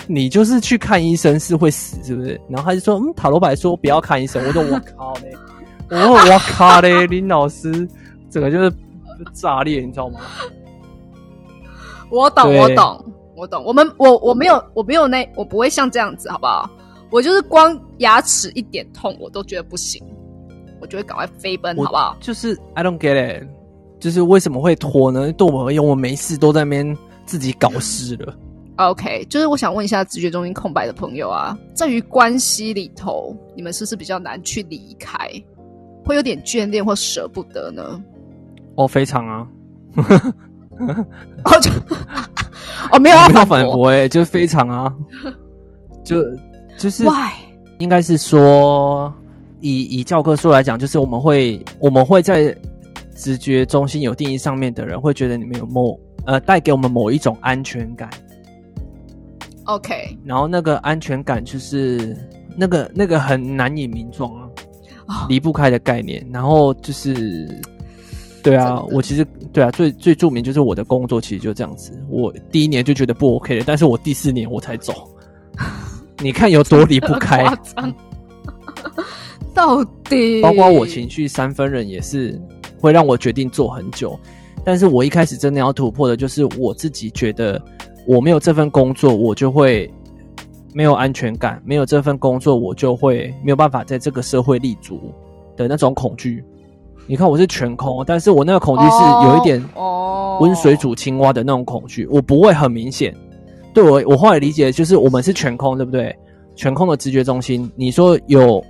[0.07, 2.39] 你就是去看医生是会死是不是？
[2.49, 5.31] 然后他就说，嗯，塔罗牌说不要看医生，我说 我靠嘞，
[5.89, 7.87] 我说我靠嘞， 林老师
[8.29, 8.71] 整个就是
[9.33, 10.19] 炸裂，你知道吗？
[12.09, 13.63] 我懂，我懂，我懂。
[13.63, 16.69] 我们我我没有我没有那我不会像这样子，好不好？
[17.09, 20.01] 我就是光牙齿一点痛，我都觉得不行，
[20.79, 22.17] 我就会赶快飞奔，好不好？
[22.21, 23.43] 就是 I don't get it，
[23.99, 25.31] 就是为什么会拖呢？
[25.33, 28.35] 对我们而言，我们没事都在那边自己搞事了。
[28.77, 35.29] OK，就是我想问一下直觉中心空白的朋友啊，在于关系里头，你们是不是比较难去离开，
[36.03, 38.01] 会有点眷恋或舍不得呢？
[38.75, 39.47] 哦，非常啊，
[41.43, 41.69] 哦，就
[42.91, 43.89] 哦，没有要没有反驳。
[43.89, 44.91] 哎，就非常啊，
[46.03, 46.23] 就
[46.77, 47.33] 就是 Why？
[47.77, 49.13] 应该是说，
[49.59, 52.55] 以以教科书来讲，就是我们会我们会在
[53.15, 58.09] 直觉中心有定义上面的人，会觉得你们有某呃带给我们某一种安全感
[59.65, 62.15] ，OK，然后那个安全感就是
[62.55, 64.49] 那个那个很难以名状啊，
[65.07, 66.25] 哦离不开的概念。
[66.31, 67.47] 然后就是，
[68.43, 71.91] 对啊我其实对啊，最最著名就是我的工作其实就这样子。
[72.09, 74.93] 我第一年就觉得不 OK 了，但是我第四年我才走。
[76.19, 77.43] 你看有多离不开，
[79.53, 82.39] 到底包括我情绪三分人也是
[82.79, 84.17] 会让我决定做很久。
[84.63, 87.61] 但是我一开始真的要突破的就是我自己觉得
[88.07, 89.91] 我没有这份工作，我就会
[90.73, 94.99] 没有安全感；没有这份工作，我就会没有办法在这个社会立足
[95.55, 96.43] 的那种恐惧。
[97.07, 103.13] 你看我是全空，但是我那个恐惧是有一点哦温水煮青蛙的那种恐惧，我不会很明显。
[103.73, 106.15] 对我，我后来理解就是我们是全空，对不对？
[106.55, 108.63] 全空的直觉中心，你说有，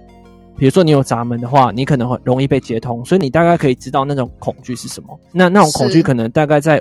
[0.62, 5.20] 比如说你有闸门的话，你可能会容易被接通，所以你大概可以知道那种恐惧是什么。
[5.32, 6.80] 那那种恐惧可能大概在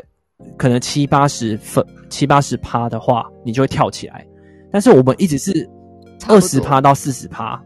[0.59, 4.23] 可能七八十分、七八十趴的话，你就会跳起来。
[4.71, 5.67] 但是我们一直是
[6.29, 7.59] 二十趴到四十趴，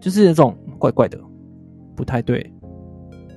[0.00, 1.16] 就是那种怪怪的，
[1.94, 2.44] 不太对。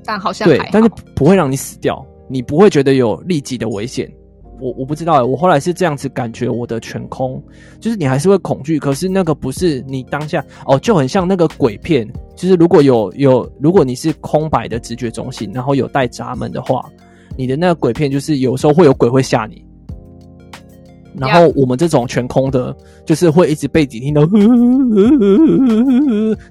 [0.04, 4.12] 但好像好，对但是不会让你死掉，你不会觉得有立即的危险。
[4.64, 7.44] 我我不知道欸，我后来是这样子感觉我的全空，
[7.82, 16.90] 就是你还是会恐惧，可是那个不是你当下哦，就很像那个鬼片，就是如果有有如果你是空白的直觉中心，然后有带闸门的话，
[17.36, 19.62] 你的那个鬼片就是有时候会有鬼会吓你。
[21.16, 24.22] 然后我们这种全空的，就是会一直背景听到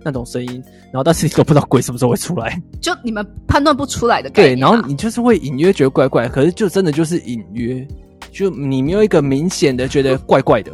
[0.05, 2.61] 那种声音，然后但是你都不知道鬼什么时候会出来。
[2.81, 7.87] 就你们判断不出来的概对，念啊、然后你就是会隐约觉得怪怪，可是就真的就是隐约，
[8.31, 10.73] 就你没有一个明显的觉得怪怪的，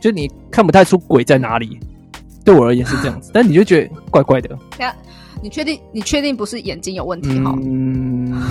[0.00, 1.78] 就你看不太出鬼在哪里。
[2.44, 4.48] 对我而言是这样子， 但你就觉得怪怪的。
[4.48, 4.94] 等下
[5.42, 7.54] 你确定你确定不是眼睛有问题哈？
[7.62, 8.42] 嗯，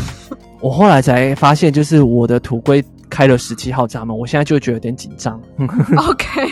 [0.62, 5.42] 我后来才发现，就是我的土龟开了十七号闸门，我现在就觉得有点紧张。
[5.98, 6.52] OK，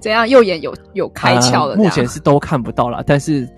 [0.00, 0.28] 怎样？
[0.28, 3.48] 右眼有有开窍了、呃目前是都看不到了，但是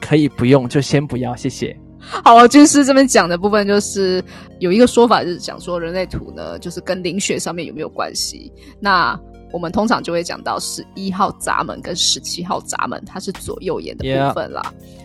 [0.00, 1.76] 可以不用，就先不要，谢谢。
[2.24, 4.22] 好啊，军师这边讲的部分就是
[4.58, 8.52] 有一个说法，就是讲说人类图呢，就是跟灵血上面有没有关系？
[8.80, 9.18] 那
[9.52, 14.62] 我们通常就会讲到十一号闸门跟十七号闸门，它是左右眼的部分啦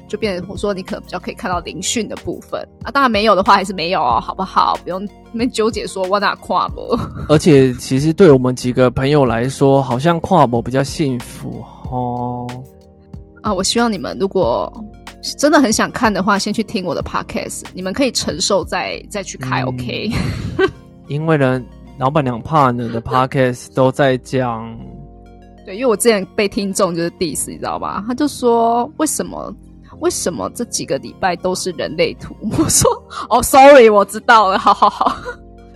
[0.07, 2.89] 就变成我说你可能比较可以看到灵讯的部分啊。
[2.89, 4.79] 当然没有的话还是没有哦，好不好？
[4.83, 6.97] 不用那边纠结说我哪跨不。
[7.27, 12.47] 而且其实对我们几个朋友来说，好像跨博比较幸福哦。
[13.41, 14.71] 啊，我希望你们如果
[15.37, 20.09] 真的很想看的话，先去听我的 podcast，你们可以承受再再去开、嗯 OK。
[21.09, 21.61] 因为呢，
[21.97, 24.77] 老板娘 partner 的 podcast 都在讲，
[25.65, 28.03] 对，因为我之前被听众就是 diss，你知道吧？
[28.07, 29.53] 他就说为什么
[29.99, 32.35] 为什么这几个礼拜都是人类图？
[32.59, 32.89] 我说
[33.29, 35.15] 哦，sorry，我知道了， 好好好。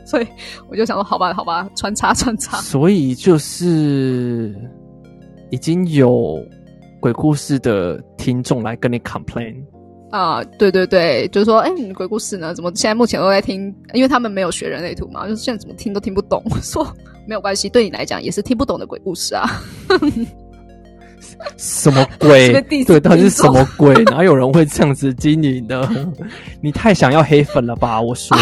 [0.06, 0.28] 所以
[0.70, 2.58] 我就想说，好吧，好吧，穿插穿插。
[2.58, 4.54] 所以就是
[5.50, 6.38] 已经有
[7.00, 9.56] 鬼故事的听众来跟你 complain。
[10.12, 12.54] 啊、对对对，就是说，哎，你的鬼故事呢？
[12.54, 13.74] 怎么现在目前都在听？
[13.94, 16.44] 因为他们没有学人类图嘛，就是现在怎么听都听不懂。
[16.50, 16.86] 我 说
[17.26, 19.50] 没有关系，对你来讲也是听不懂的鬼故事啊。
[21.58, 22.52] 什么鬼
[22.86, 23.94] 对，到底是什听么鬼？
[24.06, 25.90] 哪有人会这样子经营的？
[26.62, 28.02] 你太想要黑粉了吧？
[28.02, 28.38] 我说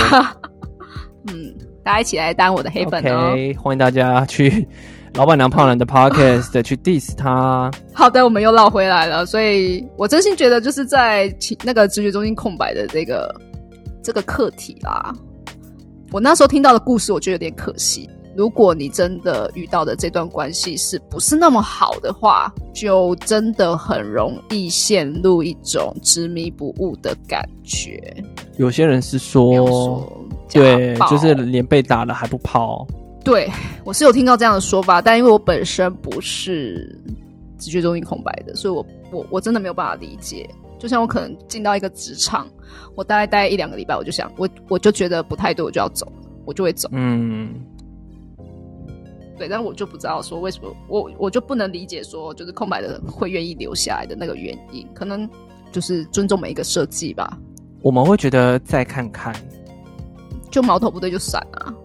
[1.31, 1.53] 嗯，
[1.83, 3.31] 大家一起来当我的黑粉哦。
[3.31, 4.67] ，OK，欢迎大家去
[5.15, 7.69] 老板娘胖男的 podcast 去 diss 他。
[7.93, 13.33] 好的，我们又绕回来了，所以我真心觉得就是在其那个直觉中心空白的这个
[14.03, 15.13] 这个课题啦。
[16.11, 18.09] 我那时候听到的故事，我觉得有点可惜。
[18.35, 28.01] 如果你真的遇到的这段关系是不是那么好的话，就真的很容易陷入一种执迷不悟的感觉。
[28.57, 30.07] 有些人是说
[30.49, 32.87] 对，就是连被打了还不跑。
[33.23, 33.49] 对
[33.83, 36.97] 我是有听到这样的说法，但因为我本身不是
[37.57, 40.49] 直觉中心空白的，所以我我我真的没有办法理解。
[40.79, 42.47] 就像我可能进到一个职场，
[42.95, 46.09] 我大概待一两个礼拜，我就想我我就觉得不太对，我就要走，
[46.45, 46.87] 我就会走。
[46.93, 47.53] 嗯，
[49.37, 55.29] 对，但我就不知道说为什么我我就不能理解说就是空白的人会愿意留下来的那个原因，可能
[55.69, 57.37] 就是尊重每一个设计吧。
[57.81, 59.35] 我们会觉得再看看，
[60.49, 61.75] 就矛头不对就闪啊。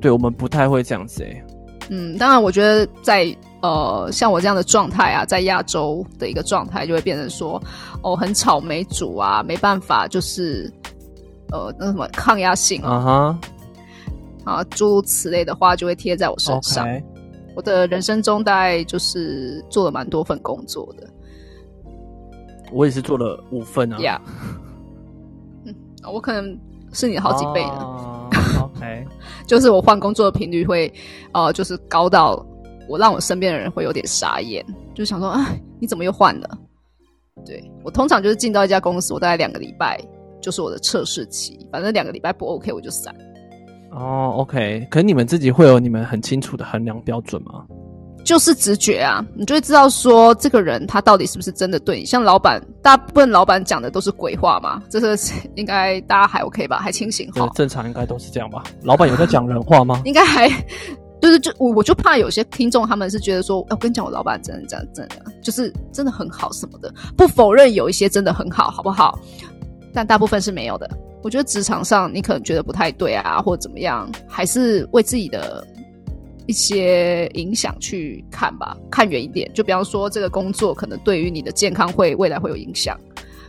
[0.00, 1.44] 对我们不太会这样子诶、
[1.90, 7.62] 嗯，当然，我觉得在呃像我这样的状态啊，在亚洲的一个状态，就会变成说，
[8.02, 10.72] 哦，很草莓族啊，没办法，就是
[11.52, 12.94] 呃那什么抗压性啊。
[12.94, 13.00] 啊
[14.44, 16.86] 哈，啊，诸如此类的话就会贴在我身上。
[17.56, 21.06] 我的人生中大概就是做了蛮多份工作的
[22.72, 23.98] 我也是做了五份啊。
[23.98, 24.22] 呀。
[25.64, 25.74] 嗯，
[26.10, 26.56] 我可能
[26.92, 27.78] 是你的好几倍呢。
[27.80, 28.30] 哦
[28.60, 29.06] OK，
[29.50, 30.92] 就是我换工作的频率会，
[31.32, 32.40] 呃，就是高到
[32.88, 36.56] 我让我身边的人会有点傻眼，就想说，哎，你怎么又换了？
[37.44, 40.00] 对我通常就是进到一家公司，我大概两个礼拜
[40.40, 43.12] 就是我的测试期，反正两个礼拜不 OK 我就散。
[43.90, 47.66] 哦，OK，可是你们自己会有你们很清楚的衡量标准吗？
[48.30, 52.04] 就是直觉啊，你就会知道说这个人他到底是不是真的对你。
[52.04, 58.62] 像老板，大部分老板讲的都是鬼话嘛，这是 应该大家还 OK 吧，还清醒对哈，，正常应该都是这样吧？
[58.84, 60.00] 老板有在讲人话吗？
[60.06, 60.48] 应该还
[61.20, 69.18] 就是就我我就怕有些听众他们是觉得说，哎我跟你讲，我老板真的这样真的就是真的很好什么的，不否认有一些真的很好，好不好？
[69.92, 70.88] 但大部分是没有的。
[71.24, 75.66] 我觉得职场上你可能觉得不太对啊，或者怎么样，还是为自己的
[76.50, 79.48] 一些影响去看吧，看远一点。
[79.54, 82.98] 就比方说，这个工作可能对于你的健康会未来会有影响，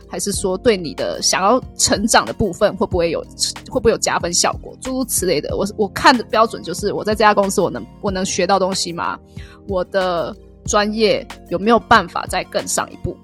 [0.08, 3.20] 还是说对你的想要成长的部分会不会有
[3.68, 5.56] 会不会有加分效果，诸如此类的。
[5.56, 9.18] 我我看的标准就是我在这家公司我能我能学到东西吗？
[9.66, 10.32] 我的
[10.64, 13.16] 专业有没有办法再更上一步？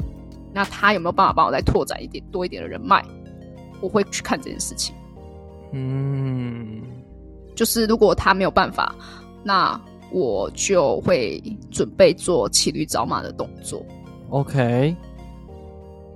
[0.52, 3.04] 那他有没有办法帮我再拓展一点多一点的人脉？
[3.80, 4.92] 我会去看这件事情。
[5.72, 6.82] 嗯，
[7.54, 8.94] 就是如果他没有办法，
[9.48, 9.80] 那
[10.12, 13.82] 我就会准备做骑驴找马的动作。
[14.28, 14.94] OK，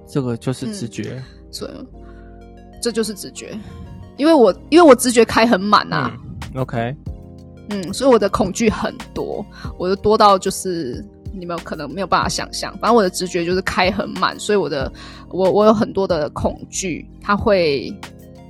[0.07, 1.23] 这个就是嗯直觉。
[1.51, 1.73] 所以
[2.83, 3.59] 这就是直觉，
[4.19, 6.15] 因为我因为我直觉开很满啊，
[6.55, 6.95] 嗯，OK，
[7.71, 9.43] 嗯所以我的恐惧很多，
[9.79, 11.03] 我就多到就是
[11.33, 12.71] 你们可能没有办法想象。
[12.79, 14.93] 反正我的直觉就是开很满，所以我的
[15.31, 17.91] 我我有很多的恐惧，它会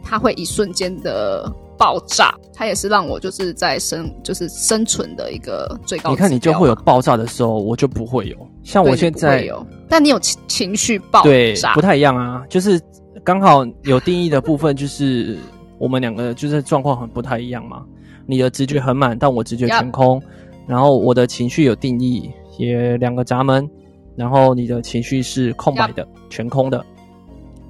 [0.02, 1.48] 它会一瞬间的
[1.82, 6.10] 爆炸，它也是让我就是在生就是生存的一个最高。
[6.10, 8.36] 你看你就会有爆炸的时候，我就不会有。
[8.62, 12.80] 像我现在有，但你有情情绪爆对炸，不太一样啊，就是
[13.24, 15.36] 刚好有定义的部分，就是
[15.78, 17.82] 我们两个就是状况很不太一样嘛。
[18.26, 20.22] 你的直觉很满，但我直觉全空。
[20.68, 23.68] 然后我的情绪有定义，也两个闸门。
[24.14, 26.84] 然后你的情绪是空白的全空的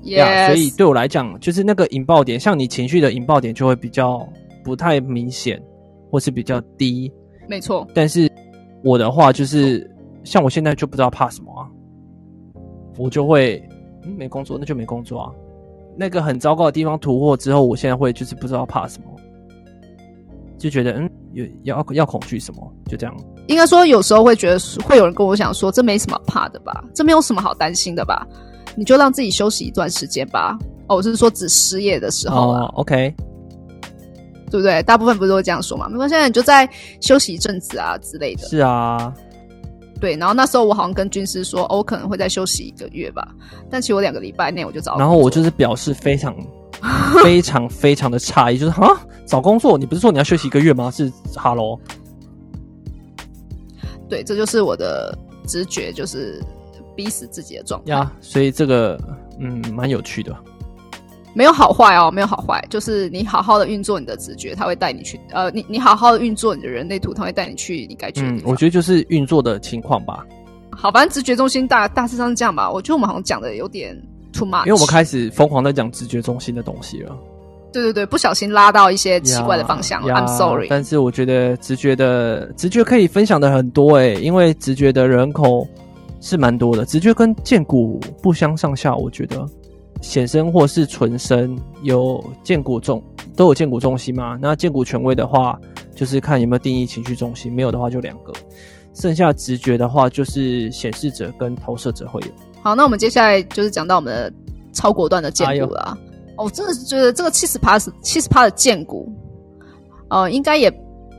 [0.02, 4.26] 呀所以对我来讲，就是那个引爆点，像你情绪的引爆点就会比较
[4.64, 5.62] 不太明显，
[6.10, 7.12] 或是比较低。
[7.48, 8.30] 没错，但是
[8.84, 9.88] 我的话就是，
[10.24, 11.66] 像我现在就不知道怕什么啊，
[12.96, 13.62] 我就会、
[14.04, 15.32] 嗯、没工作，那就没工作啊。
[15.96, 19.06] 那个很糟糕的地方突破之后，我现在会就是不知道怕什么，
[20.56, 23.14] 就觉得嗯，有要要恐惧什么，就这样。
[23.48, 28.26] 应该说有时候会觉得会有人跟我讲说，这没什么怕的吧，这没有什么好担心的吧，
[28.74, 30.58] 你就让自己休息一段时间吧。
[30.88, 33.14] 哦，我是说指失业的时候啊，哦，OK，
[34.50, 34.82] 对不对？
[34.82, 35.88] 大部分不是都会这样说嘛？
[35.88, 36.68] 没关系，你就再
[37.00, 38.46] 休息一阵子啊之类的。
[38.48, 39.12] 是啊，
[40.00, 43.26] 对，然后那时候我好像跟军师说，哦，我可能会再休息一个月吧，
[43.70, 44.98] 但其实我两个礼拜内我就找。
[44.98, 46.36] 然后我就是表示非常
[47.22, 50.90] 非常非常的诧异，就是哈，找工作你不是说你要休息一个月吗？
[50.90, 51.78] 是哈喽，
[54.08, 55.16] 对，这就是我的
[55.46, 56.42] 直觉，就是
[56.94, 57.92] 逼死自己的状态。
[57.92, 58.98] 呀，所以这个
[59.38, 60.34] 嗯蛮有趣的。
[61.34, 68.50] 没有好坏哦，没有好坏，就是你好好的运作你的直觉，它会带你去呃，你你好好的运作你的人类图，它会带你去你该去的地嗯，方。
[68.50, 70.26] 我觉得就是运作的情况吧。
[70.70, 72.70] 好，反正直觉中心大大致上是这样吧。
[72.70, 73.96] 我觉得我们好像讲的有点
[74.30, 77.16] too much，因为我们开始疯狂在讲直觉中心的东西了，
[77.72, 80.08] 对对对，不小心拉到一些奇怪的方向了。
[80.08, 80.66] 呀 I'm sorry。
[80.68, 85.66] 但是我觉得直觉的直觉可以分享的很多诶、因为直觉的人口
[86.22, 89.44] 是蛮多的，直觉跟剑骨不相上下，我觉得
[90.00, 93.02] 显身或是纯身有剑骨重
[93.36, 94.38] 都有剑骨重心嘛。
[94.40, 95.58] 那剑骨权威的话，
[95.96, 98.32] 就是看有没有定义情绪中心，没有的话就两个。
[98.94, 102.28] 剩下直觉的话，就是显示者跟投射者会有。
[102.62, 104.32] 好，那我们接下来就是讲到我们的
[104.72, 105.98] 超果断的剑骨啦。
[106.36, 109.10] 哦，我真的是觉得这个七十趴是七十趴的剑骨，
[110.08, 110.72] 呃，应该也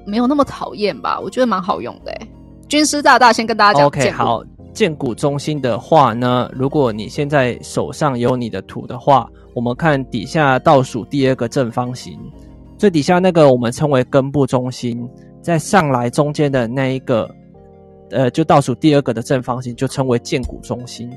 [0.05, 1.19] 没有那么讨厌吧？
[1.19, 2.27] 我觉得蛮好用的诶。
[2.69, 4.43] 军师大大先跟大家讲 OK，好，
[4.73, 12.19] 剑骨中心的话呢，如果你现在手上有你的图的话，我们看底下倒数第二个正方形，
[12.77, 15.07] 最底下那个我们称为根部中心，
[15.41, 17.29] 在上来中间的那一个，
[18.09, 21.09] 呃，就倒数第二个的正方形就称为剑骨中心。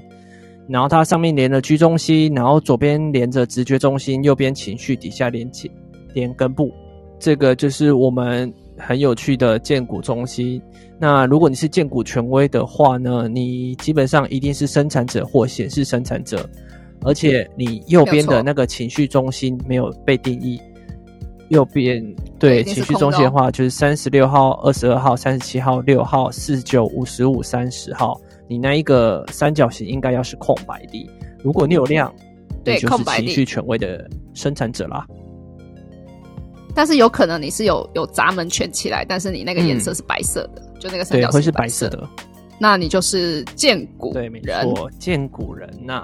[0.68, 5.70] 然后它上面连着居中心，然后左边连着直觉中心，右边情绪，底下连起
[6.12, 6.70] 连根部。
[7.18, 10.60] 这个就是我们很有趣的建股中心。
[10.98, 16.48] 那如果你是建股权威的话呢，你基本上一定是生产者或显示生产者，
[17.02, 20.60] 而且你右边的那个情绪中心没有被定义，
[21.48, 22.02] 右边
[22.38, 28.18] 对情绪中心的话，就是三十六号、二十二号、三十七号、六号、四十九、五十五、三十号，
[28.48, 31.10] 你那一个三角形应该要是空白的。
[31.42, 32.12] 如果你有量，
[32.64, 35.06] 对就是情绪权威的生产者啦。
[36.76, 42.06] 但是有可能你是有有闸门圈起来，但是你那个颜色嗯是白色的，就那个三对，角是白白色，的。
[42.58, 46.02] 那你就是见骨对，没人，错，见骨人呐、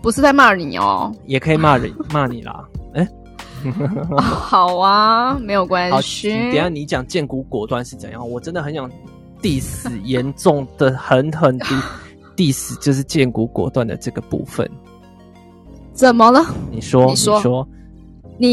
[0.00, 1.12] 不是在骂你哦。
[1.26, 2.64] 也可以骂人骂你啦。
[2.94, 3.08] 哎、
[4.16, 6.30] 好啊，没有关好，系。
[6.30, 8.28] 等一下你讲见骨果断是怎样？
[8.28, 8.88] 我真的很想
[9.42, 11.66] diss 严重的狠狠地
[12.36, 14.68] diss，就是见骨果断的这个部分。
[15.92, 16.44] 怎么了？
[16.70, 17.42] 你说，你说你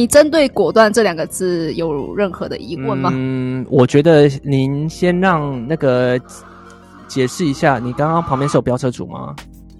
[0.07, 3.09] 针对“果断”这两个字有任何的疑问吗？
[3.13, 6.19] 嗯，我觉得您先让那个
[7.07, 9.35] 解释一下，你刚刚旁边是有飙车主吗？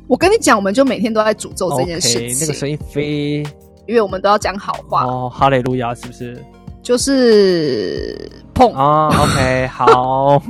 [0.07, 3.43] 我跟你讲，我们就每天都在诅咒这件事情那个声音飞
[3.87, 6.37] 因为我们都要讲好话，哦，哈雷路亚是不是？
[6.81, 8.73] 就是碰。
[8.73, 10.41] 啊，OK， 好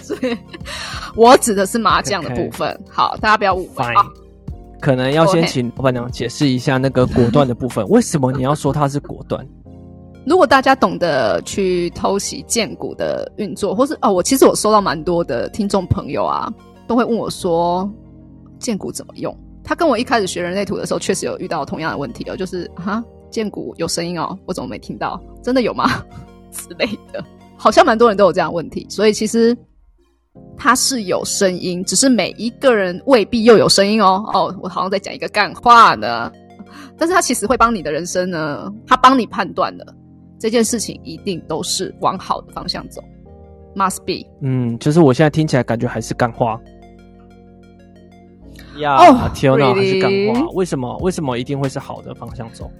[0.00, 0.36] 所以
[1.14, 2.78] 我指的是麻将的部分。
[2.88, 4.06] 好，大家不要误会啊。
[4.80, 9.46] 可能要先请老板娘解释一下那个果断的部分， 为什么你要说它是果断？
[10.26, 16.52] 如果大家懂得去偷袭建股的运作，或是哦，我其实我收到蛮多的听众朋友啊，
[16.86, 17.90] 都会问我说
[18.58, 19.34] 建股怎么用。
[19.64, 25.20] 他跟我一开始学人类图的时候，确实有遇到同样的问题哦，就是哈建股有声音哦，我怎么没听到？
[25.42, 25.88] 真的有吗？
[26.50, 27.24] 之类的，
[27.56, 29.56] 好像蛮多人都有这样的问题，所以其实
[30.56, 34.24] 它是有声音，只是每一个人未必又有声音哦。
[34.32, 36.30] 哦，我好像在讲一个干话呢，
[36.98, 39.86] 但是它其实会帮你的人生呢，它帮你判断的
[40.38, 43.02] 这件事情一定都是往好的方向走
[43.76, 44.26] ，must be。
[44.40, 46.60] 嗯，就是我现在听起来感觉还是干话。
[48.78, 50.10] 呀、哦天哪，还是干？
[50.34, 50.48] 话？
[50.54, 50.96] 为什么？
[50.98, 52.70] 为什么一定会是好的方向走？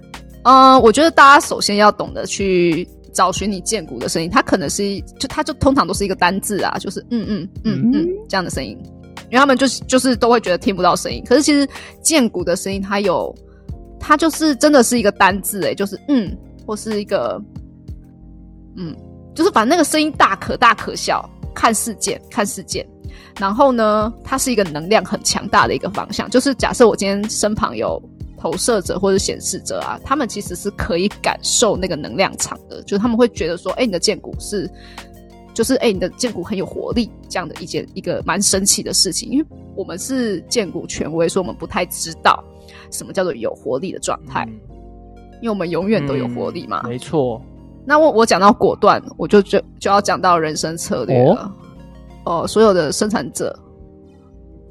[0.43, 8.77] 嗯，我觉得大家首先要懂得去找寻你剑骨的声音，它可能是一就它就通常都是一个单字啊，就是嗯嗯嗯嗯这样的声音，
[9.25, 11.67] 因为他们就是就是都会觉得听不到声音，可是其实
[12.01, 13.33] 剑骨的声音它有，
[13.99, 16.35] 它就是真的是一个单字诶，就是嗯
[16.65, 17.41] 或是一个
[18.77, 18.95] 嗯，
[19.33, 22.85] 就是反正那个声音大可大可小，看事件看事件。
[23.39, 26.29] 然后呢，它是一个能量很强大的一个方向。
[26.29, 28.01] 就是假设我今天身旁有
[28.39, 34.69] 投射者或者显示者啊，他们其实是可以感受那个能量场的，就是他们会觉得说，哎，你的剑骨是，
[35.53, 39.29] 就是哎，你的剑骨很有活力，这样的一件一个蛮神奇的事情。
[39.29, 42.41] 因为我们是剑骨权威，所以我们不太知道
[42.89, 44.59] 什么叫做有活力的状态，嗯
[45.41, 46.83] 因为我们永远都有活力嘛。
[46.83, 47.41] 没错。
[47.85, 51.55] 那我我讲到果断，我就就就要讲到人生策略了。
[52.25, 53.57] 哦、所有的生产者，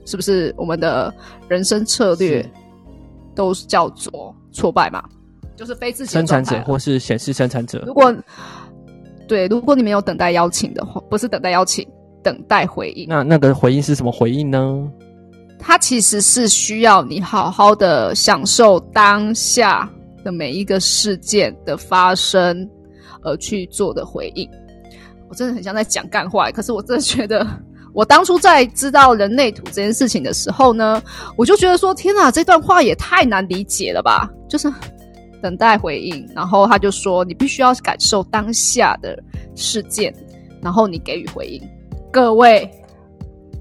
[0.04, 1.12] 是不是我们的
[1.48, 2.50] 人生策略是
[3.38, 5.00] 都是叫做挫败嘛？
[5.54, 8.12] 就是非自己生产者或是显示生产者如，果
[9.28, 11.86] 对，如果你没有等待邀请的话，不是等待邀请，
[12.20, 14.90] 等待回应，那那个回应是什么回应呢？
[15.56, 19.88] 它其实是需要你好好的享受当下
[20.24, 22.68] 的每一个事件的发生
[23.22, 24.48] 而去做的回应。
[25.28, 27.46] 我真的很像在讲干话，可是我真的觉得，
[27.98, 31.02] 我当初在知道人类图这件事情的时候呢，
[31.34, 34.30] 我就觉得说，天哪，这段话也太难理解了吧！
[34.48, 34.72] 就是
[35.42, 39.20] 等待回应，然后他就说，你必须要感受当下的
[39.56, 40.14] 事件，
[40.62, 41.60] 然后你给予回应。
[42.12, 42.70] 各位，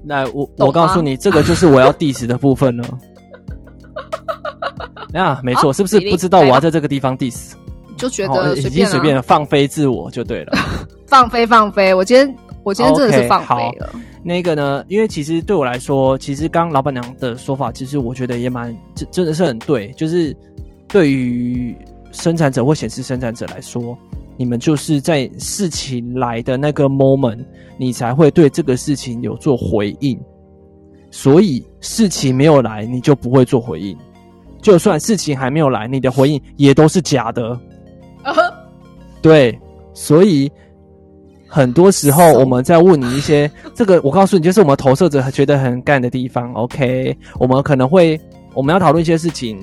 [0.04, 2.98] 那我我告诉你，这个就是我要 diss 的部分了。
[5.20, 7.54] 啊，没错，是不是不知道我要在这个地方 diss？
[7.96, 10.56] 就觉哦已经得随便、啊随便了，放飞自我就对了。
[11.08, 11.92] 放飞放飞。
[11.92, 13.90] 我今天我今天真的是放飞了。
[14.22, 20.36] 那个呢，因为其实对我来说，其实刚刚老板娘的说法，其实我觉得也蛮真真的是很对，就是
[20.86, 21.76] 对于
[22.12, 23.96] 生产者或显示生产者来说，
[24.36, 27.44] 你们就是在事情来的那个 moment，
[27.76, 30.18] 你才会对这个事情有做回应。
[31.10, 33.96] 所以事情没有来，你就不会做回应。
[34.60, 37.58] 就算事情还没有来，你的回应也都是假的。
[39.22, 39.58] 对，
[39.94, 40.50] 所以
[41.48, 46.52] 很多时候我们在问你一些 这个，我告诉你，就是我们投射者觉得很干的地方。
[46.52, 48.20] OK，我们可能会
[48.52, 49.58] 我们要讨论一些事情，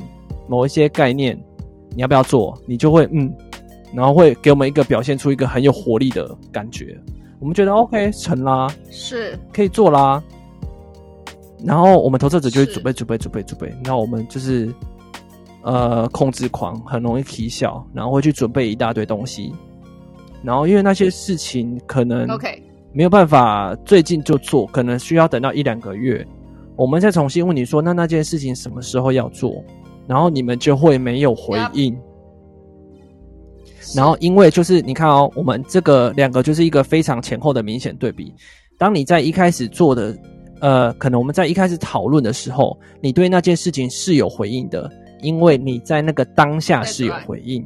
[0.48, 1.40] 某一些概念，
[1.96, 2.58] 你要不要做？
[2.66, 3.32] 你就会嗯，
[3.94, 6.98] 然后会给我们一个表现出一个很有活力的感觉。
[7.40, 10.22] 我们觉得 OK 成啦，是可以做啦。
[11.64, 14.74] 然后我们投射者就会准备准备准备准备，那我们就是
[15.62, 19.54] 呃控制狂，很容易啼笑，然后会去准备一大堆东西。
[20.44, 22.62] 然后因为那些事情可能 OK，
[22.94, 26.26] 没有办法最近就做，可能需要等到一两个月，
[26.76, 29.64] 我们再重新问你说，那那件事情什么时候要做？
[30.08, 31.98] 然后你们就会没有回应。
[33.96, 38.34] 然后因为就是你看哦，我们这个两个就是一个非常前后的明显对比。
[38.78, 40.16] 当你在一开始做的，
[40.60, 47.66] 呃，可能我们在一开始讨论的时候，你对那件事情是有回应的，因为你在那个当下是有回应。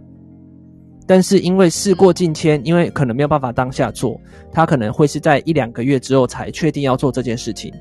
[1.09, 4.21] 但是因为事过境迁，因为可能没有办法当下做，
[4.53, 7.73] 他可能会是在一两个月之后才确定要做这件事情。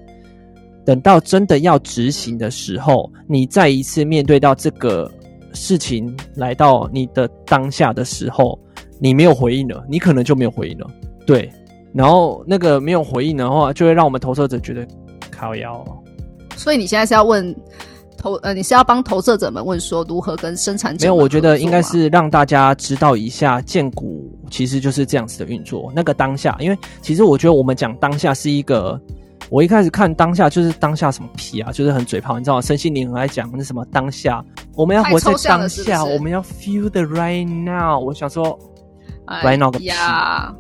[0.83, 5.13] 等到真的要执行的时候，你再一次面对到这个
[5.53, 8.59] 事情来到你的当下的时候，
[8.99, 10.87] 你没有回应了，你可能就没有回应了。
[11.27, 11.53] 对，
[11.93, 14.89] 然后那个没有回应的话，就会让我们投射者觉得
[15.31, 15.85] 靠腰。
[16.57, 17.55] 所以你现在是要问？
[18.19, 21.05] 投呃，你是要帮投射者们问说如何跟生产者？
[21.05, 25.91] 没有，我觉得应该是让大家知道一下，建股其实就是这样子的运作。
[25.95, 29.01] 那个当下，因为其实我觉得我们讲当下是一个，
[29.49, 32.61] 我一开始看当下就是当下什么屁啊，就是很嘴炮，你知道吗？
[32.61, 34.45] 身心灵很爱讲那什么当下，
[34.75, 37.99] 我们要活在当下，我们要 feel the right now。
[37.99, 38.59] 我想说
[39.27, 40.53] ，right now 个屁啊！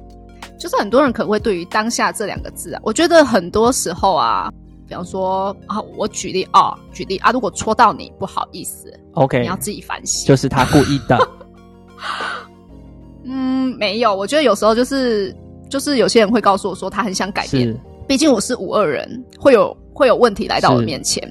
[0.58, 4.48] 就是很多人可能会对于当下这两个字啊，我觉得很多时候啊。
[4.88, 11.18] 比方说啊，我举例啊，举例啊，如果戳到你，不好意思，OK，你要自己反省，就是他故意的。
[13.24, 15.36] 嗯，没有，我觉得有时候就是
[15.68, 21.22] 就是有些人会告诉我说他很想改变，毕竟我是五二人，会有会有问题来到我面前。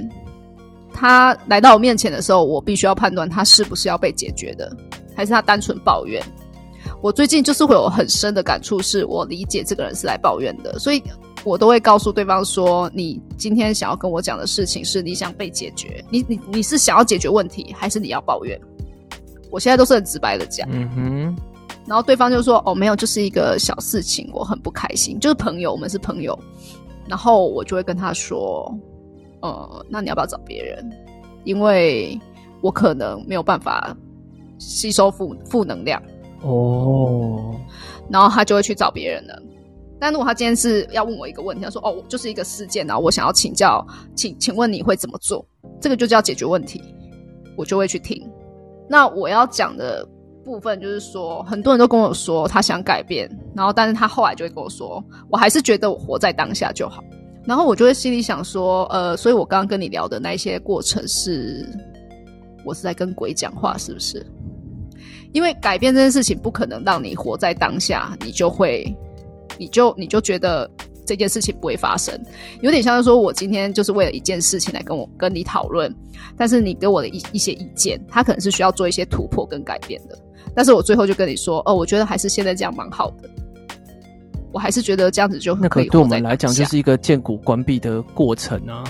[0.94, 4.72] 他来到我面前的时候，我必须要判断他是不是要被解决的，
[5.16, 6.22] 还是他单纯抱怨。
[7.02, 11.02] 我最近就是会有很深的感触，是我理解这个人是来抱怨的，所以。
[11.48, 18.60] 我都会告诉对方说：“你今天想要跟我讲的事情是你想被解决，你你你是想要解决问题，还是你要抱怨？”
[19.50, 21.36] 我现在都是很直白的讲，嗯哼。
[21.86, 26.38] 然后对方就说：“哦，没有，就是一个小事情，我很不开心，就是朋友，我们是朋友。”
[27.08, 28.70] 然后我就会跟他说
[29.40, 30.86] ：“呃，那你要不要找别人？
[31.46, 32.20] 因为
[32.60, 33.96] 我可能没有办法
[34.60, 36.04] 吸收负负能量。”
[36.44, 37.56] 哦。
[38.10, 39.42] 然后他就会去找别人了。
[40.00, 43.86] 但如果他今天是要问我一个问题，他说：“哦，就是一个事件然后，我想要请教，
[44.16, 45.44] 请请问你会怎么做？
[45.82, 46.82] 这个就叫解决问题，
[47.56, 48.30] 我就会去听。
[48.88, 50.08] 那我要讲的
[50.46, 57.04] 部分就是说，很多人都跟我说他想改变，然后但是他后来就会跟我说，我还是觉得我活在当下就好。
[57.44, 61.68] 然后我就会心里想说，呃，所以我刚刚跟你聊的那一些过程是，
[62.64, 64.24] 我是在跟鬼讲话，是不是？
[65.32, 68.96] 因为改变这件事情不可能让你活在当下，你就会。”
[69.58, 70.70] 你就你就觉得
[71.06, 72.14] 这件事情不会发生，
[72.62, 75.94] 有点像是说我今天就是为了一件事情来跟我跟你讨论，
[76.36, 80.18] 但是你给我的一一些意见，他可能是需要做一些突破跟改变的，
[80.54, 83.30] 但是我最后就跟你说，哦，我觉得还是现在这样蛮好的，
[84.52, 88.84] 我还是觉得这样子就那可对我们来讲就是一个建股关闭的过程啊，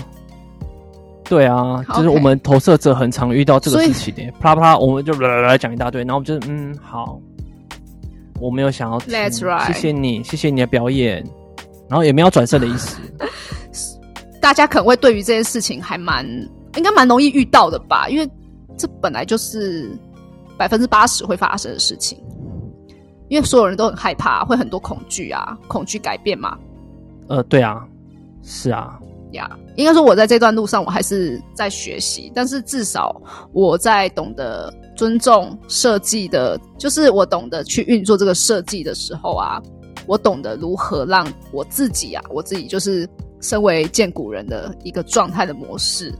[1.24, 7.20] 对啊，就是我们投射者很常遇到这个事情的，啪啪，我们就来来讲一大堆，然后我们就嗯好。
[8.40, 8.98] 我没有想要，
[9.66, 11.24] 谢谢你，谢谢你的表演，
[11.88, 12.98] 然后也没有转身的意思。
[14.40, 16.24] 大家可能会对于这件事情还蛮，
[16.76, 18.08] 应该蛮容易遇到的吧？
[18.08, 18.28] 因为
[18.76, 19.90] 这本来就是
[20.56, 22.18] 百分之八十会发生的事情，
[23.28, 26.56] 因为所有人都很害怕，会很多恐惧啊，恐惧改变嘛。
[27.28, 27.84] 呃，对啊，
[28.42, 28.98] 是啊。
[29.32, 33.20] 呀，应该说我在这段路上我还是在学习，但是至少
[33.52, 39.60] 我在懂得尊重设计的，就是我懂得去运作这个设计的时候啊，
[40.06, 43.08] 我懂得如何让我自己啊，我自己就是
[43.40, 46.12] 身为见古人的一个状态的模式，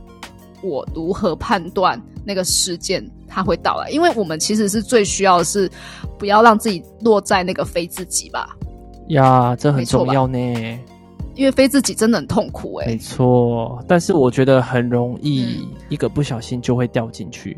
[0.61, 3.89] 我如何判断那个事件它会到来？
[3.89, 5.69] 因为我们其实是最需要的是
[6.17, 8.55] 不要让自己落在那个非自己吧？
[9.07, 10.37] 呀，这很重要呢。
[11.39, 17.57] 因为飞自己真的很痛苦哎，没错，但是我觉得很容易一个不小心就会掉进去。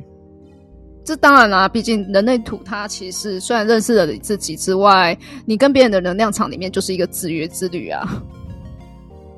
[1.03, 5.17] 这当然啦，毕竟人类图它其实虽然认识了你自己之外，
[5.47, 8.23] 你跟别人的能量场里面就是一个制约之旅啊。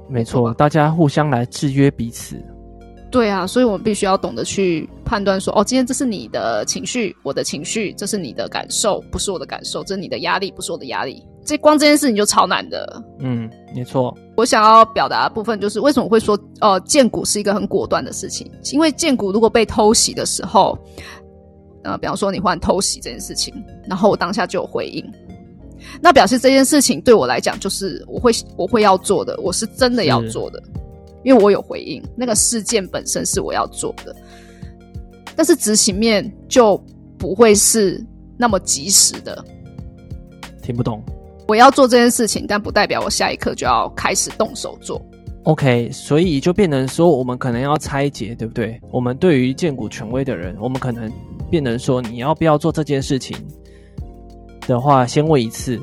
[0.10, 2.36] 没错，大家互相来制约彼此。
[3.10, 11.26] 对啊，所以我们必须要懂得去判断说，哦，今天这是你的情绪，我的情绪，这是你的感受，不是我的感受，这是你的压力，不是我的压力。
[11.46, 13.04] 这光这件事情就超难的。
[13.20, 14.16] 嗯，没错。
[14.36, 18.50] 我想要表达的部分就是，为什么会说，呃，建股是一个很果断的事情？
[18.72, 20.78] 因为建股如果被偷袭的时候，
[21.84, 23.54] 呃，比方说你忽然偷袭这件事情，
[23.88, 25.06] 然后我当下就有回应，
[26.02, 30.64] 那表示这件事情对我来讲就是我会我会要做的，我是真的要做的，
[31.24, 34.16] 因为我有回应，那个事件本身是我要做的，
[35.36, 36.82] 但是执行面就
[37.18, 38.04] 不会是
[38.38, 39.44] 那么及时的。
[40.62, 41.04] 听不懂。
[41.48, 45.02] 我要做这件事情，但不代表我下一刻就要开始动手做。
[45.44, 48.80] OK，所以就变成说，我们可能要拆解，对不对？
[48.92, 51.12] 我们对于建股权威的人，我们可能
[51.50, 53.38] 变成说，你要不要做这件事情？
[54.62, 55.78] 的话，先问一次，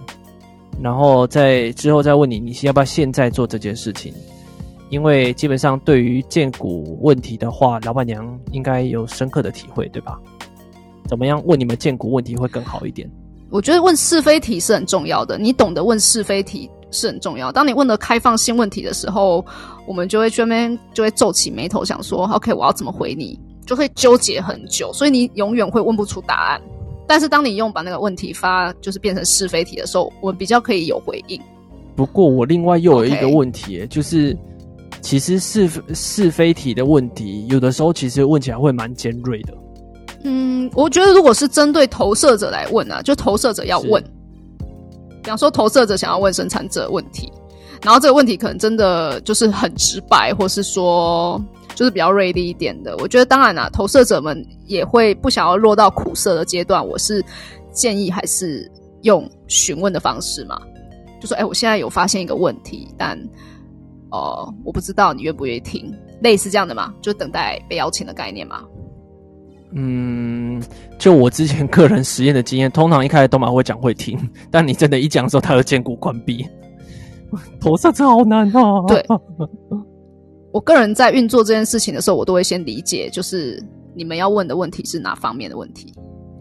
[0.81, 4.15] 然后再之后再问你，你要不要现在做这件事情？
[4.89, 10.19] 因为基本上对于建股问题的话，老板娘应该有深刻的体会，对吧？
[11.07, 13.07] 怎么样问你们建股问题会更好一点？
[13.51, 17.51] 我觉得问是非题是很重要的，你懂得问是非题是很重要。
[17.51, 19.45] 当你问的开放性问题的时候，
[19.87, 23.39] 我们就会这边就会皱起眉头，想说 OK，我要怎么回你？
[23.67, 26.61] 就会纠结很久，所以你永远会问不出答案。
[27.07, 31.41] 但是当你用把那个问题发，就是变成是非题的时候，我们比较可以有回应。
[31.97, 34.37] 不过我另外又有一个问题，就是
[35.01, 39.55] 其实是是非题的问题，有的时候其实问起来会蛮尖锐的。
[40.25, 44.03] 嗯，我觉得如果是针对投射者来问啊，就投射者要问，
[45.23, 47.33] 比方说投射者想要问生产者问题，
[47.83, 51.43] 然后这个问题可能真的就是很直白，或是说。
[51.77, 56.87] 就是比较锐利一点的，我觉得当然啦，投射者们也会不想要落到苦涩的阶段。
[56.87, 57.25] 我是
[57.73, 60.61] 建议还是用询问的方式嘛，
[61.23, 63.19] 就说：“哎，我现在有发现一个问题，但
[64.11, 65.91] 哦，我不知道你愿不愿意听，
[66.21, 68.63] 类似这样的嘛，就等待被邀请的概念嘛。”
[69.73, 70.63] 嗯，
[70.99, 74.19] 就我之前个人实验的经验，通常一开始都蛮会讲会听，
[74.51, 76.47] 但你真的一讲的时候，他就坚固关闭。
[77.61, 78.85] 投射者好难啊！
[78.89, 79.05] 对。
[80.53, 83.63] 我个人在运作这件事情的时候，我都会先理解，就是
[83.95, 85.95] 你们要问的问题是哪方面的问题。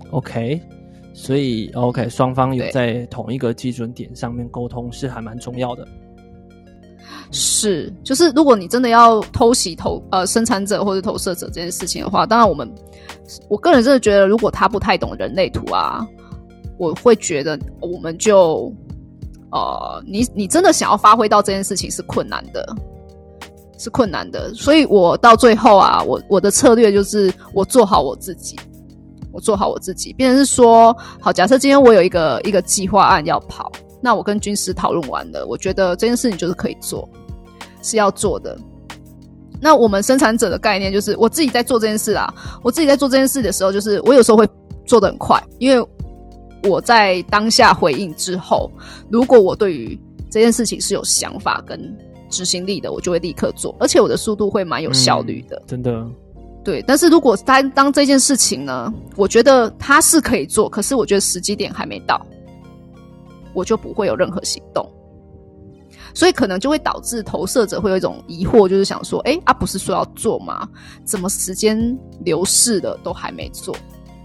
[0.09, 0.59] OK，
[1.13, 5.87] 所以 OK，双方有在同一个基准点上面沟通是还蛮重要的。
[7.31, 12.69] 是，就是如果你真的要偷袭投呃生产者或者投射者这件事情的话，当然我们
[13.49, 16.05] 我个人真的觉得，如果他不太懂人类图啊，
[16.77, 18.73] 我会觉得我们就
[19.51, 22.75] 呃，你你真的想要发挥到这件事情是困难的。
[23.81, 28.59] 是困难的，所以我到最后啊，我我的策略就是我做好我自己，
[29.31, 30.11] 我做好我自己。
[30.11, 37.07] 变成是说，好，假设今天我有一个一个计划案要跑，那我跟军师讨论完了，我觉得这件事情就是可以做，
[37.81, 38.57] 是要做的。
[39.61, 42.33] 那我们生产者的概念就是，我自己在做这件事啊，
[42.63, 44.47] 我自己在做这件事的时候，就是我有时候会
[44.85, 45.87] 做的很快，因为
[46.63, 48.71] 我在当下回应之后，
[49.09, 51.79] 如果我对于这件事情是有想法跟。
[52.31, 55.59] 执行力的，我就会立刻做，而且我的速度会蛮有效率的。
[55.65, 56.05] 真的，
[56.63, 56.79] 对。
[56.85, 62.23] 但是如果当当这件事情呢，我觉得他是可以做，可是我觉得时机点还没到，
[63.53, 64.89] 我就不会有任何行动。
[66.13, 70.67] 所以可能就会导致投射者会有一种疑惑，就是想说：哎，啊，不是说要做吗？
[71.03, 73.75] 怎么时间流逝了都还没做？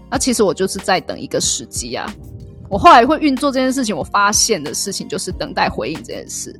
[0.09, 2.11] 那其实我就是在等一个时机啊。
[2.69, 6.55] 我后来会运作这件事情，我发现的事情就是等待回应这件事。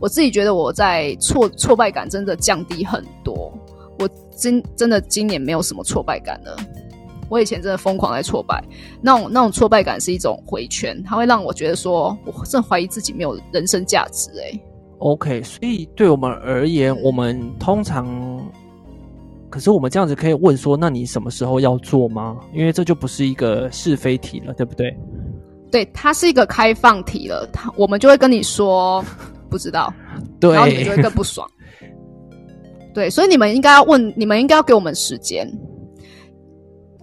[0.00, 3.52] 我自己觉得我在挫挫败感真的降低很多，
[4.00, 6.56] 我真真的今年没有什么挫败感了。
[7.28, 8.62] 我以前真的疯狂在挫败，
[9.00, 14.30] 那种那种挫败感是一种回圈，它会让我觉得说，我真怀疑自己没有人生价值。
[14.40, 14.60] 哎
[14.98, 18.06] ，OK，所以对我们而言，我们通常，
[19.50, 22.36] 可是我们这样子可以问说，那你什么时候要做吗？
[22.52, 24.96] 因为这就不是一个是非题了，对不对？
[25.70, 29.04] 对，它是一个开放题了，它我们就会跟你说。
[29.50, 29.94] 不知道，
[30.40, 31.48] 对然后你们就会更不爽。
[32.92, 35.48] 对，所以你们应该要问，你们应该要给我们时间，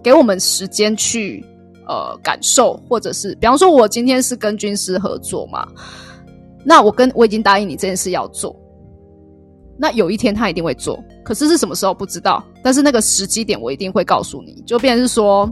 [0.02, 1.44] 给我们时间去
[1.86, 5.66] 呃感受，或者是比方说，我今天是跟军师合作嘛，
[6.64, 8.54] 那我跟我已经答应你这件事要做，
[9.78, 15.50] 那有一天他一定会做，可是是什么时候不知道，但是那个时机点我一定会告诉你，就变成是说，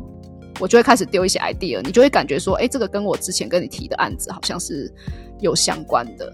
[0.61, 4.93] 我就会开始丢一些 idea，你就会感觉说，哎，这个跟我之前跟你提的案子好像是
[5.41, 6.33] 有相关的。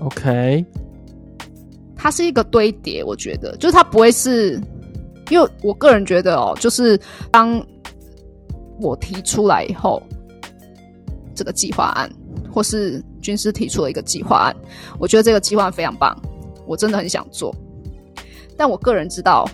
[0.00, 0.64] OK，
[1.94, 4.60] 它是一个堆叠，我觉得就是它不会是，
[5.30, 7.00] 因为我个人觉得哦，就是
[7.30, 7.64] 当
[8.80, 10.02] 我提出来以后，
[11.34, 12.10] 这个计划案
[12.52, 14.56] 或是军师提出了一个计划案，
[14.98, 16.14] 我觉得这个计划非常棒，
[16.66, 17.54] 我真的很想做，
[18.56, 19.48] 但我个人知道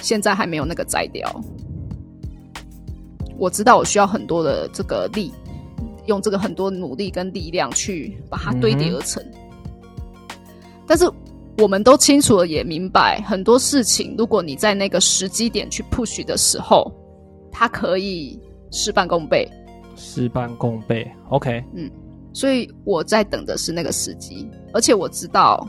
[0.00, 1.42] 现在还没有那个摘掉，
[3.38, 5.32] 我知道我需要很多的这个力。
[6.06, 9.24] 用这个很多努力跟力量去把它堆叠而成，
[10.84, 11.08] 但是
[11.58, 16.90] 我们都清楚了，也明白很多事情，如果你在那个时机点去 push 的时候，
[17.50, 18.40] 它可以
[18.70, 19.46] 事半功倍。
[19.94, 21.90] 事半功倍，OK，嗯，
[22.32, 25.68] 所以我在等的是那个时机，而且我知道，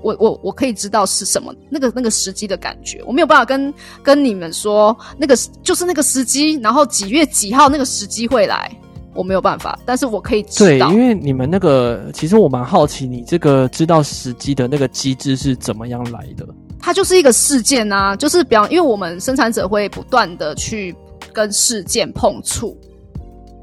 [0.00, 3.74] 我我我可以知道是什么那个那个时机的感觉，我没有办法跟
[4.04, 8.70] 跟你们说那个就是那个时机，然后几月几号那个时机会来。
[9.14, 10.88] 我没有办法，但是我可以知道。
[10.88, 16.46] 对，因为你们那个，其实我蛮好奇，你这个知道时机的那个机制是怎么样来的？
[16.80, 20.94] 它就是一个事件啊，就是比方，因为我们生产者会不断的去
[21.32, 22.76] 跟事件碰触，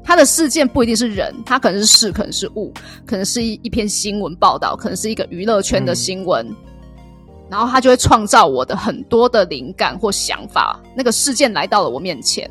[0.02, 2.72] 它的事件不一定是人，它可能是事，可能是物，
[3.04, 6.46] 可能是一一篇新闻报道，可能是一个娱乐圈的新闻，
[7.50, 10.80] 然后它就会创造我的很多的灵感或想法。
[10.96, 12.50] 那个事件来到了我面前，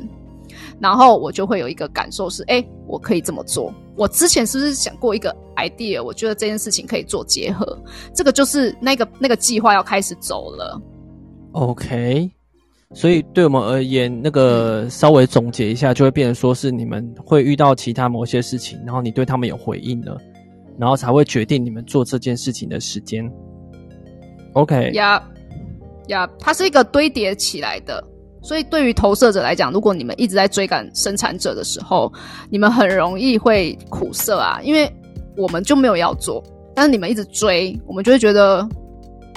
[0.80, 3.72] 然后我就会有一个感受是：哎，我可以这么做。
[3.96, 6.02] 我之前是不是想过一个 idea？
[6.02, 7.78] 我觉得这件事情可以做结合，
[8.14, 10.80] 这个就是那个那个计划要开始走了。
[11.52, 12.30] OK。
[12.92, 20.18] 所以对我们而言，那个稍微总结一下，就会变成说是你们会遇到其他某些事情，然后你对他们有回应了，
[20.76, 23.30] 然后才会决定你们做这件事情的时间。
[24.54, 25.22] OK，呀
[26.08, 28.02] 呀，它是一个堆叠起来的。
[28.42, 32.12] 所以对于投射者来讲，如果你们一直在追赶生产者的时候，
[32.48, 34.90] 你们很容易会苦涩啊，因为
[35.36, 36.42] 我们就没有要做，
[36.74, 38.66] 但是你们一直追，我们就会觉得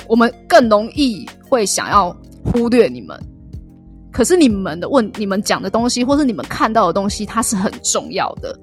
[0.08, 3.20] 我们更容易会想要忽略你们。
[4.12, 8.58] 可是你们的问，你们讲的东西，或是你们看到的东西，它是很重要的，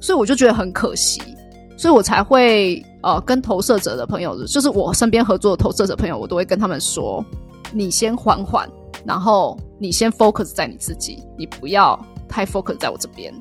[0.00, 1.20] 所以我就觉得很可惜，
[1.76, 7.24] 所以我才会呃跟投射者的朋友，就是我身边合作的投射者朋友，我都会跟他们说，
[7.72, 8.68] 你先缓缓，
[9.06, 11.98] 然后你先 focus 在你自己，你不要
[12.28, 13.32] 太 focus 在我这边，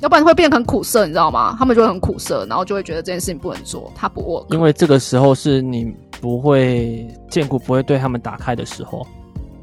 [0.00, 1.56] 要不然会变得很苦涩，你知道吗？
[1.58, 9.06] 他们就会很苦涩，然后就会觉得这件事情不能做，他不 work，因为这个时候是你不会建股不会对他们打开的时候。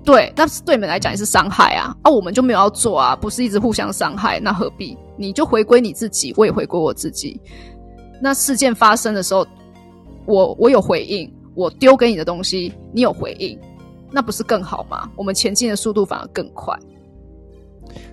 [0.04, 1.94] 对，那是对你们来讲也是伤害啊！
[2.02, 4.98] 啊，我们就没有要做啊，不是一直互相伤害，那何必？
[5.18, 7.38] 你就回归你自己，我也回归我自己。
[8.22, 9.46] 那事件发生的时候，
[10.26, 13.60] 我我有回应，我丢给你的东西，你有回应，
[14.12, 15.10] 那不是更好吗？
[15.16, 16.78] 我们前进的速度反而更快。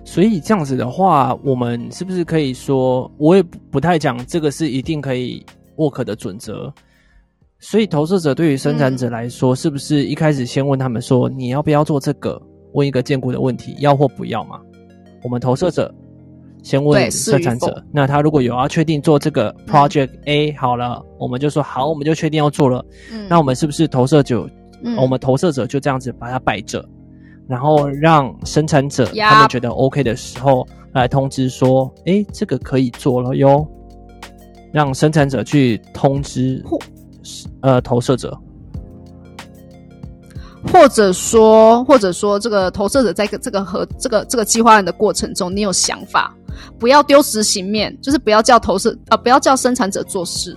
[0.03, 6.73] 所以这样子的话，我们是不是可以说，我也不太讲这个是一定可以 work 的准则？
[7.59, 12.39] 所以，投射者对于生产者来说，是不是一开始先问他们说：“你要不要做这个？”
[12.73, 14.59] 问一个坚固的问题，要或不要嘛？
[15.23, 15.91] 我们投射者
[16.61, 22.85] 先问生产者，那他如果有要确定做这个 project A 好了，我们就说好，我们就确定要做了。
[23.29, 24.47] 那我们是不是投射者？
[24.97, 26.87] 我们投射者就这样子把它摆着，
[27.47, 33.67] 然后让生产者他们觉得 OK 的时候来通知说：“哎，这个可以做了哟。”
[34.71, 36.63] 让生产者去通知。
[37.61, 38.37] 呃，投射者，
[40.71, 46.35] 或者说，或者说，这个投射者在这个和这个这个计划案的过程中，你有想法，
[46.77, 50.55] 不要丢执行面，就是不要叫投射啊，不要叫生产者做事，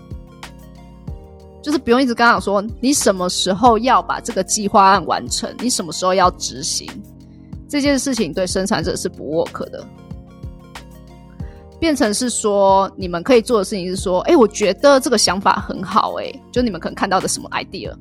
[1.63, 6.89] 就是不用一直跟他说，你什么时候要把这个计划案完成，你什么时候要执行
[7.69, 9.85] 这件事情，对生产者是不 work 的。
[11.81, 17.93] 变成是说，你们可以做的事情是说，哎，我觉得这个想法很好，哎，就你们可能看到的什么 idea，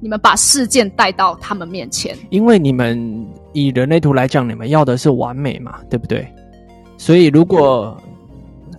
[0.00, 2.16] 你们把事件带到他们面前。
[2.30, 6.32] 因为你们以人类图来讲，你们要的是完美嘛，对不对？
[6.96, 7.96] 所以如果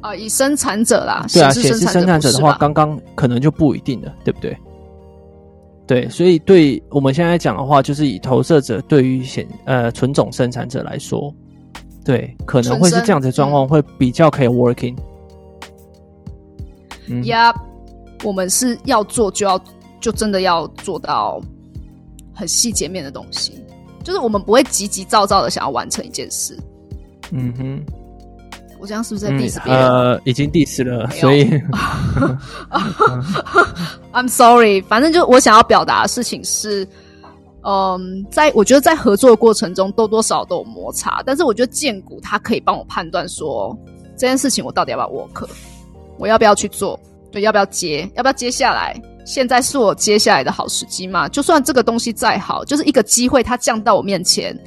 [0.01, 4.57] 啊，以生产者啦，对啊，显示生产者的话，刚刚可能就不一定了，对不对？
[5.85, 11.33] 对，所以对我们现在讲的话，就是以投射者对于显呃纯种生产者来说。
[12.05, 14.95] 对，可能会是这样子的状况，会比较可以 working。
[17.23, 17.53] 呀，
[18.23, 19.59] 我们是要做就要
[19.99, 21.41] 就真的要做到
[22.33, 23.63] 很细节面的东西，
[24.03, 26.57] 就是我们不会急急躁躁的想要完成一件事。
[27.31, 27.83] 嗯哼，
[28.79, 29.83] 我这样是不是在 diss 别人？
[29.83, 31.45] 呃，已经 diss 了，所以
[34.13, 34.81] I'm sorry。
[34.81, 36.87] 反正就我想要表达的事情是。
[37.61, 41.21] 嗯，在我觉得在合作的过程中，多多少少都有摩擦。
[41.25, 43.77] 但是我觉得建股它可以帮我判断说，
[44.17, 45.45] 这件事情我到底要不要 work，
[46.17, 46.97] 我要不要去做，
[47.33, 48.95] 对，要不要接，要不要接下来？
[49.25, 51.27] 现在是我接下来的好时机嘛？
[51.27, 54.57] 就算这个东西再好，就是一个机会，它降到我面前，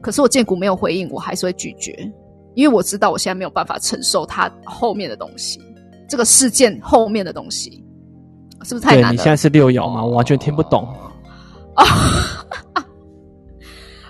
[0.00, 2.10] 可是我建股没有回应，我还是会拒绝，
[2.58, 5.60] 因为我知道我现在没有办法承受它后面的东西，
[6.08, 7.84] 这个事件后面的东西，
[8.64, 9.10] 是不是太难了？
[9.12, 10.04] 你现在是六爻吗？
[10.04, 10.92] 我完全听不懂。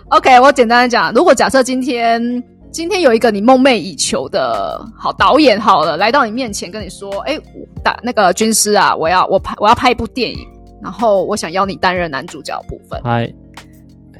[0.08, 2.42] OK，我简单的讲，如果假设今天
[2.72, 7.38] 今天有一个你梦寐以求的好导演，好了，来到你面前跟你说，哎，
[7.84, 10.38] 打那个军师啊，我要我拍我要拍一部电影，
[10.82, 12.98] 然后我想要你担任男主角部分。
[13.04, 13.30] 嗨，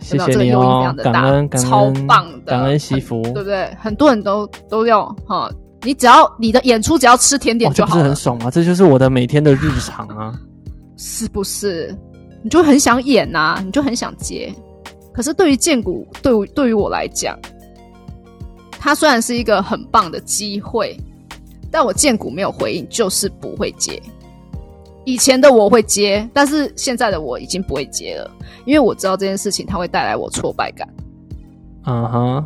[0.01, 3.75] 谢谢你哦，感恩感恩，超棒的，感恩惜福，对不对？
[3.81, 5.51] 很多人都都要哈，
[5.83, 8.51] 你只要你的演出只要吃甜点就好，不是很爽吗？
[8.51, 10.33] 这就是我的每天的日常啊，
[10.97, 11.95] 是不是？
[12.43, 14.53] 你就很想演呐，你就很想接。
[15.13, 17.37] 可是对于剑骨，对对于我来讲，
[18.79, 20.97] 它虽然是一个很棒的机会，
[21.73, 24.01] 但我剑骨没有回应，就是不会接。
[25.09, 28.31] 以前的我会接，但是现在的我已经不会接了，
[28.67, 30.87] 因为我知道这件事情它会带来我挫败感。
[31.87, 32.45] 嗯哼。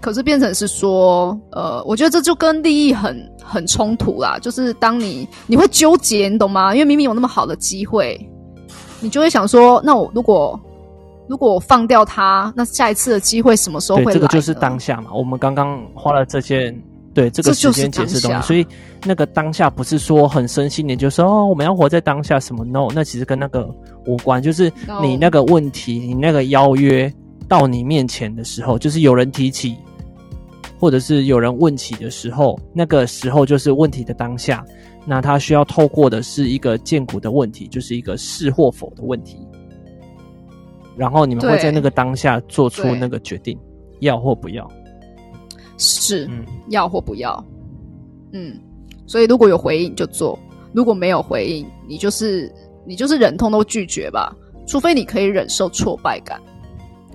[0.00, 4.38] 可是变成是说，呃，我觉得这就跟利益很很冲突啦。
[4.40, 6.72] 就是当你你会纠结，你懂吗？
[6.72, 8.16] 因为明明有那么好的机会，
[9.00, 10.60] 你就会想说，那我如果
[11.26, 14.12] 如果我放掉它，那下一次的机会什么时候会来？
[14.12, 15.10] 这个就是当下嘛。
[15.12, 16.72] 我们刚刚花了这些
[17.14, 18.66] 对这个时间解释东西，所以
[19.06, 23.72] 那个当下不是说很深心的就说哦，我们要活在当下什么？No，那其实跟那个
[24.04, 24.42] 无关。
[24.42, 27.10] 就是你那个问题，你那个邀约
[27.48, 29.76] 到你面前的时候，就是有人提起。
[30.76, 34.62] 或者是有人问起的时候，那个时候就是问题的当下，
[35.06, 39.38] 那他需要透过的是一个见骨的问题，就是一个是或否的问题，
[40.94, 43.58] 然后你们会在那个当下做出那个决定，
[44.00, 44.70] 要或不要，
[45.78, 47.44] 是，嗯，要或不要，
[48.32, 48.58] 嗯，
[49.06, 50.38] 所以如果有回应就做，
[50.72, 52.52] 如果没有回应，你就是
[52.86, 54.34] 你就是忍痛都拒绝吧，
[54.66, 56.40] 除非你可以忍受挫败感，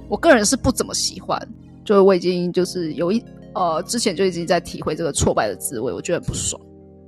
[0.07, 1.39] 我个人是不怎么喜欢，
[1.84, 3.24] 就是我已经就是有一。
[3.55, 6.62] 呃，之前就已经在体会这个挫败的滋味，我觉得很不爽。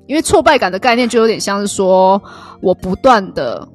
[0.07, 2.21] 因为挫败感的概念就有点像是说，
[2.61, 3.65] 我不断的，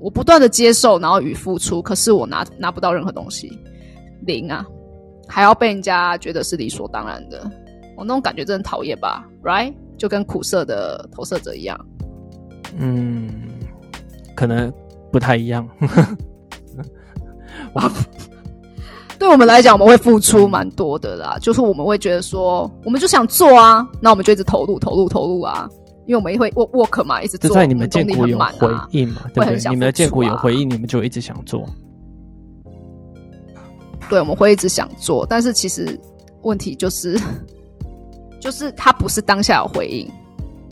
[0.00, 3.48] 我不断的接受，然后与付出，可是我拿拿不到任何东西，
[4.26, 4.66] 零啊，
[5.28, 7.50] 还要被人家觉得是理所当然的，
[7.96, 9.74] 我那种感觉真的讨厌吧？Right？
[9.98, 11.78] 就跟苦涩的投射者一样。
[12.78, 13.30] 嗯，
[14.34, 14.72] 可能
[15.10, 15.66] 不太一样。
[19.18, 21.38] 对我们来讲，我们会付出蛮多的啦。
[21.40, 25.68] 就是我们会觉得说，我们就想做啊，那我们就一直投入、投入、投入啊。
[26.06, 27.50] 因为我们也会 work work 嘛，一直做。
[27.50, 29.22] 在你们建股有回应嘛？
[29.34, 29.58] 对不对？
[29.70, 31.66] 你们的建股有回应，你们就一直想做。
[34.08, 35.98] 对，我们会一直想做，但是其实
[36.42, 37.18] 问题就是，
[38.40, 40.08] 就是他不是当下有回应，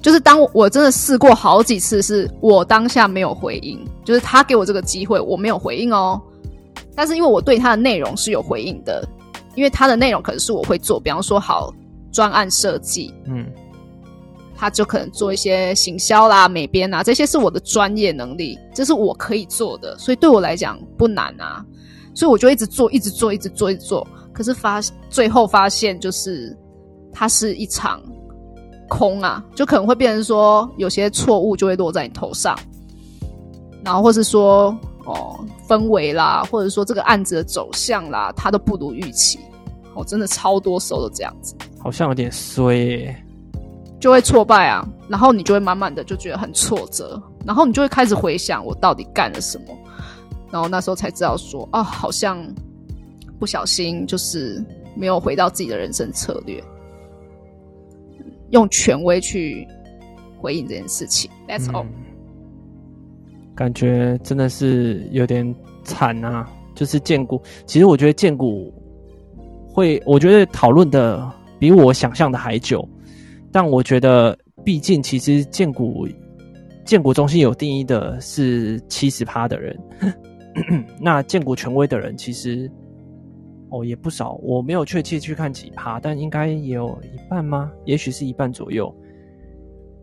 [0.01, 6.21] 就是当我真的试过好几次，是我当下没有回应，就是他给我这个机会，我没有回应哦。
[6.95, 9.05] 但是因为我对他的内容是有回应的，
[9.57, 11.75] 因为他的内容可能是我会做，比方说好
[12.13, 13.45] 专案设计，嗯，
[14.55, 21.67] 他就可能做一些行销啦、美编啊，这些是我的专业能力，这是我可以做的，所以对我来讲不难啊，
[22.15, 24.07] 所以我就一直做、一直做、一直做、一直做。
[24.33, 26.57] 可是发最后发现，就是
[27.13, 28.03] 它是一场
[28.89, 32.59] 空啊，就可能会变成说有些错误就会落在你头上，
[33.85, 34.77] 然后或是说。
[35.07, 35.39] 哦，
[35.69, 39.39] 氛围啦，或者说这个案子的走向啦，它都不如预期。
[39.95, 43.15] 哦，真的超多时候都这样子，好像有点衰，
[44.01, 44.83] 就会挫败啊。
[45.07, 49.77] 然后你就会慢慢的就觉得很挫折，然后你就会开始回想我到底干了什么。
[50.55, 52.41] 然后那时候才知道说，啊，好像
[53.41, 56.63] 不小心就是没有回到自己的人生策略，
[58.51, 59.67] 用权威去
[60.39, 61.29] 回应这件事情。
[61.49, 61.87] That's all。
[63.57, 65.53] 感觉真的是有点
[65.83, 66.49] 惨啊！
[66.77, 68.73] 就是建股，其实我觉得建股
[69.73, 71.29] 会，我觉得讨论的
[71.59, 72.89] 比我想象的还久。
[73.51, 76.07] 但我觉得，毕竟其实建股
[76.85, 79.77] 建股中心有定义的是七十趴的人，
[81.01, 82.71] 那建国权威的人其实
[83.71, 87.71] 哦也不少，我没有确切去看几趴，但应该也有一半吗？
[87.85, 88.95] 也许是一半左右。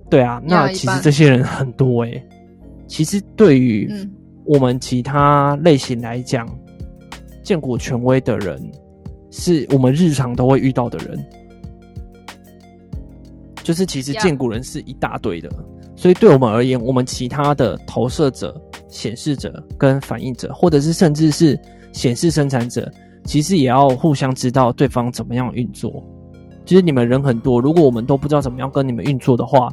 [0.09, 2.23] 对啊，那其实这些人很多哎。
[2.85, 3.89] 其实对于
[4.43, 6.45] 我们其他类型来讲，
[7.41, 8.61] 建国权威的人
[9.29, 11.25] 是我们日常都会遇到的人，
[13.63, 15.49] 就是其实建股人是一大堆的，
[15.95, 18.61] 所以对我们而言，我们其他的投射者、
[18.91, 21.59] 显示者跟反应者，或者是甚至是
[21.91, 22.87] 显示生产者，
[23.25, 26.03] 其实也要互相知道对方怎么样运作。
[26.63, 29.71] 其实你们人很多，如果我们都不知道怎么样跟你们运作的话，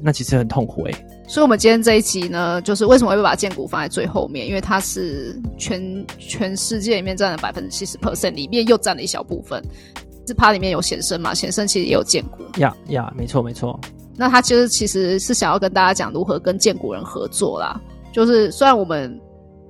[0.00, 0.94] 那其实很痛苦诶。
[1.26, 4.46] 所以，我们今天这一集呢，就是为什么会把建股放在最后面？
[4.46, 9.62] 因为它是全全世界里面占了百分之七十 percent，里面又占了一小部分。
[10.26, 11.34] 是它里面有显生嘛？
[11.34, 12.44] 显生其实也有建股。
[12.60, 13.78] 呀呀，没错没错。
[14.16, 17.80] 那他其实其实是想要跟大家讲如何跟建股人合作啦。
[18.12, 19.20] 就是虽然我们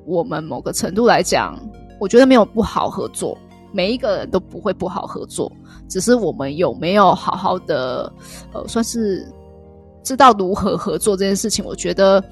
[0.06, 1.58] 我们某个程度来讲，
[1.98, 3.36] 我觉得没有不好合作，
[3.72, 5.50] 每一个人都不会不好合作，
[5.88, 8.12] 只是我们有没有好好的
[8.52, 9.26] 呃，算是。
[10.02, 12.24] 知道如何合作这件事情，我觉得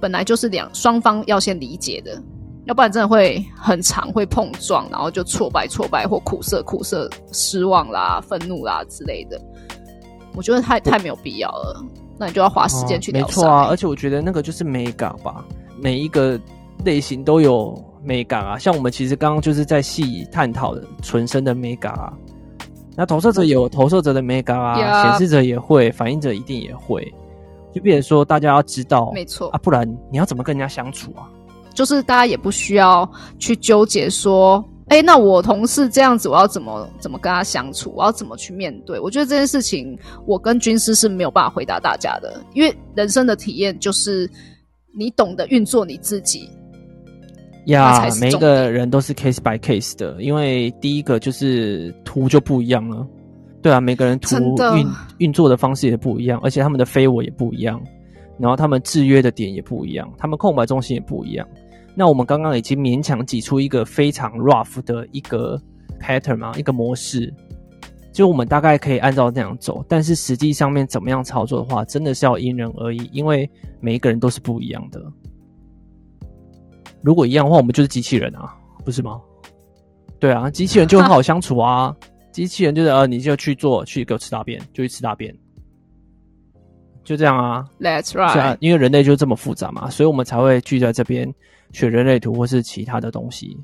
[0.00, 2.16] 本来就是两双方要先理解的，
[2.64, 9.36] 要不然真的会很长，会碰撞，然后就挫败、挫败或苦涩、苦涩、失望啦、愤怒啦之类的。
[10.36, 11.84] 我觉得太太没有必要了，
[12.18, 13.12] 那你就要花时间去。
[13.12, 15.44] 没错啊，而且我觉得那个就是美感吧，
[15.80, 16.38] 每一个
[16.84, 18.58] 类型都有美感啊。
[18.58, 22.12] 像我们其实刚刚就是在细探讨的纯生的美感啊。
[22.96, 27.00] 那投射者有投射者的 mega 啊，显示者也会，反应者一定也会，
[27.72, 31.30] 就变成说大家要知道，没错啊，不然你要怎么跟人家相处啊？
[31.72, 33.08] 就是大家也不需要
[33.38, 37.92] 去纠结说，哎，那我同事这样子，我要怎么怎么跟他相处？
[37.94, 38.98] 我要怎么去面对？
[38.98, 44.28] 我觉得这件事情，我跟军师是没有办法回答大家的，因为人生的体验就是
[44.96, 46.48] 你懂得运作你自己。
[47.66, 53.06] 呀，每一个人都是 case by case 的，因为第一个就是图就不一样了。
[53.60, 54.36] 对啊，每个人图
[54.74, 54.86] 运
[55.18, 57.78] 运作的方式也不一样，而且他们的非我也不一样，
[58.38, 61.46] 然后他们制约的点也不一样，他们空白中心也不一样。
[61.98, 65.60] 那我们刚刚已经勉强挤出一个非常 rough 的一个
[66.00, 67.34] pattern 嘛，一个模式，
[68.12, 69.84] 就我们大概可以按照那样走。
[69.88, 73.50] 但是实际上面怎么样操作的话，真的是要因人而异，因为
[73.80, 75.02] 每一个人都是不一样的。
[77.02, 78.54] 如果一样的话，我们就是机器人啊，
[78.84, 79.20] 不是吗？
[80.20, 81.92] 对啊，机器人就很好相处啊。
[82.30, 85.36] 机器人就是呃，你就去做，去给我吃大便，就去吃大便，
[87.02, 87.64] 就这样啊。
[87.80, 88.56] That's right。
[88.60, 91.28] 因为人类就这么复杂嘛，所以我们才会聚在这边。
[91.72, 93.58] 学人类图或是其他的东西，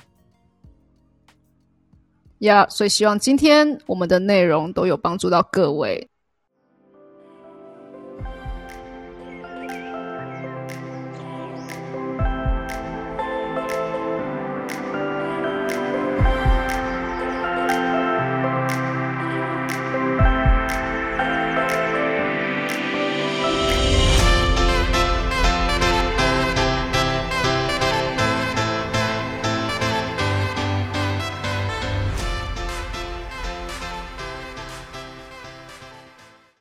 [2.39, 6.09] 呀，所以希望今天我们的内容都有帮助到各位。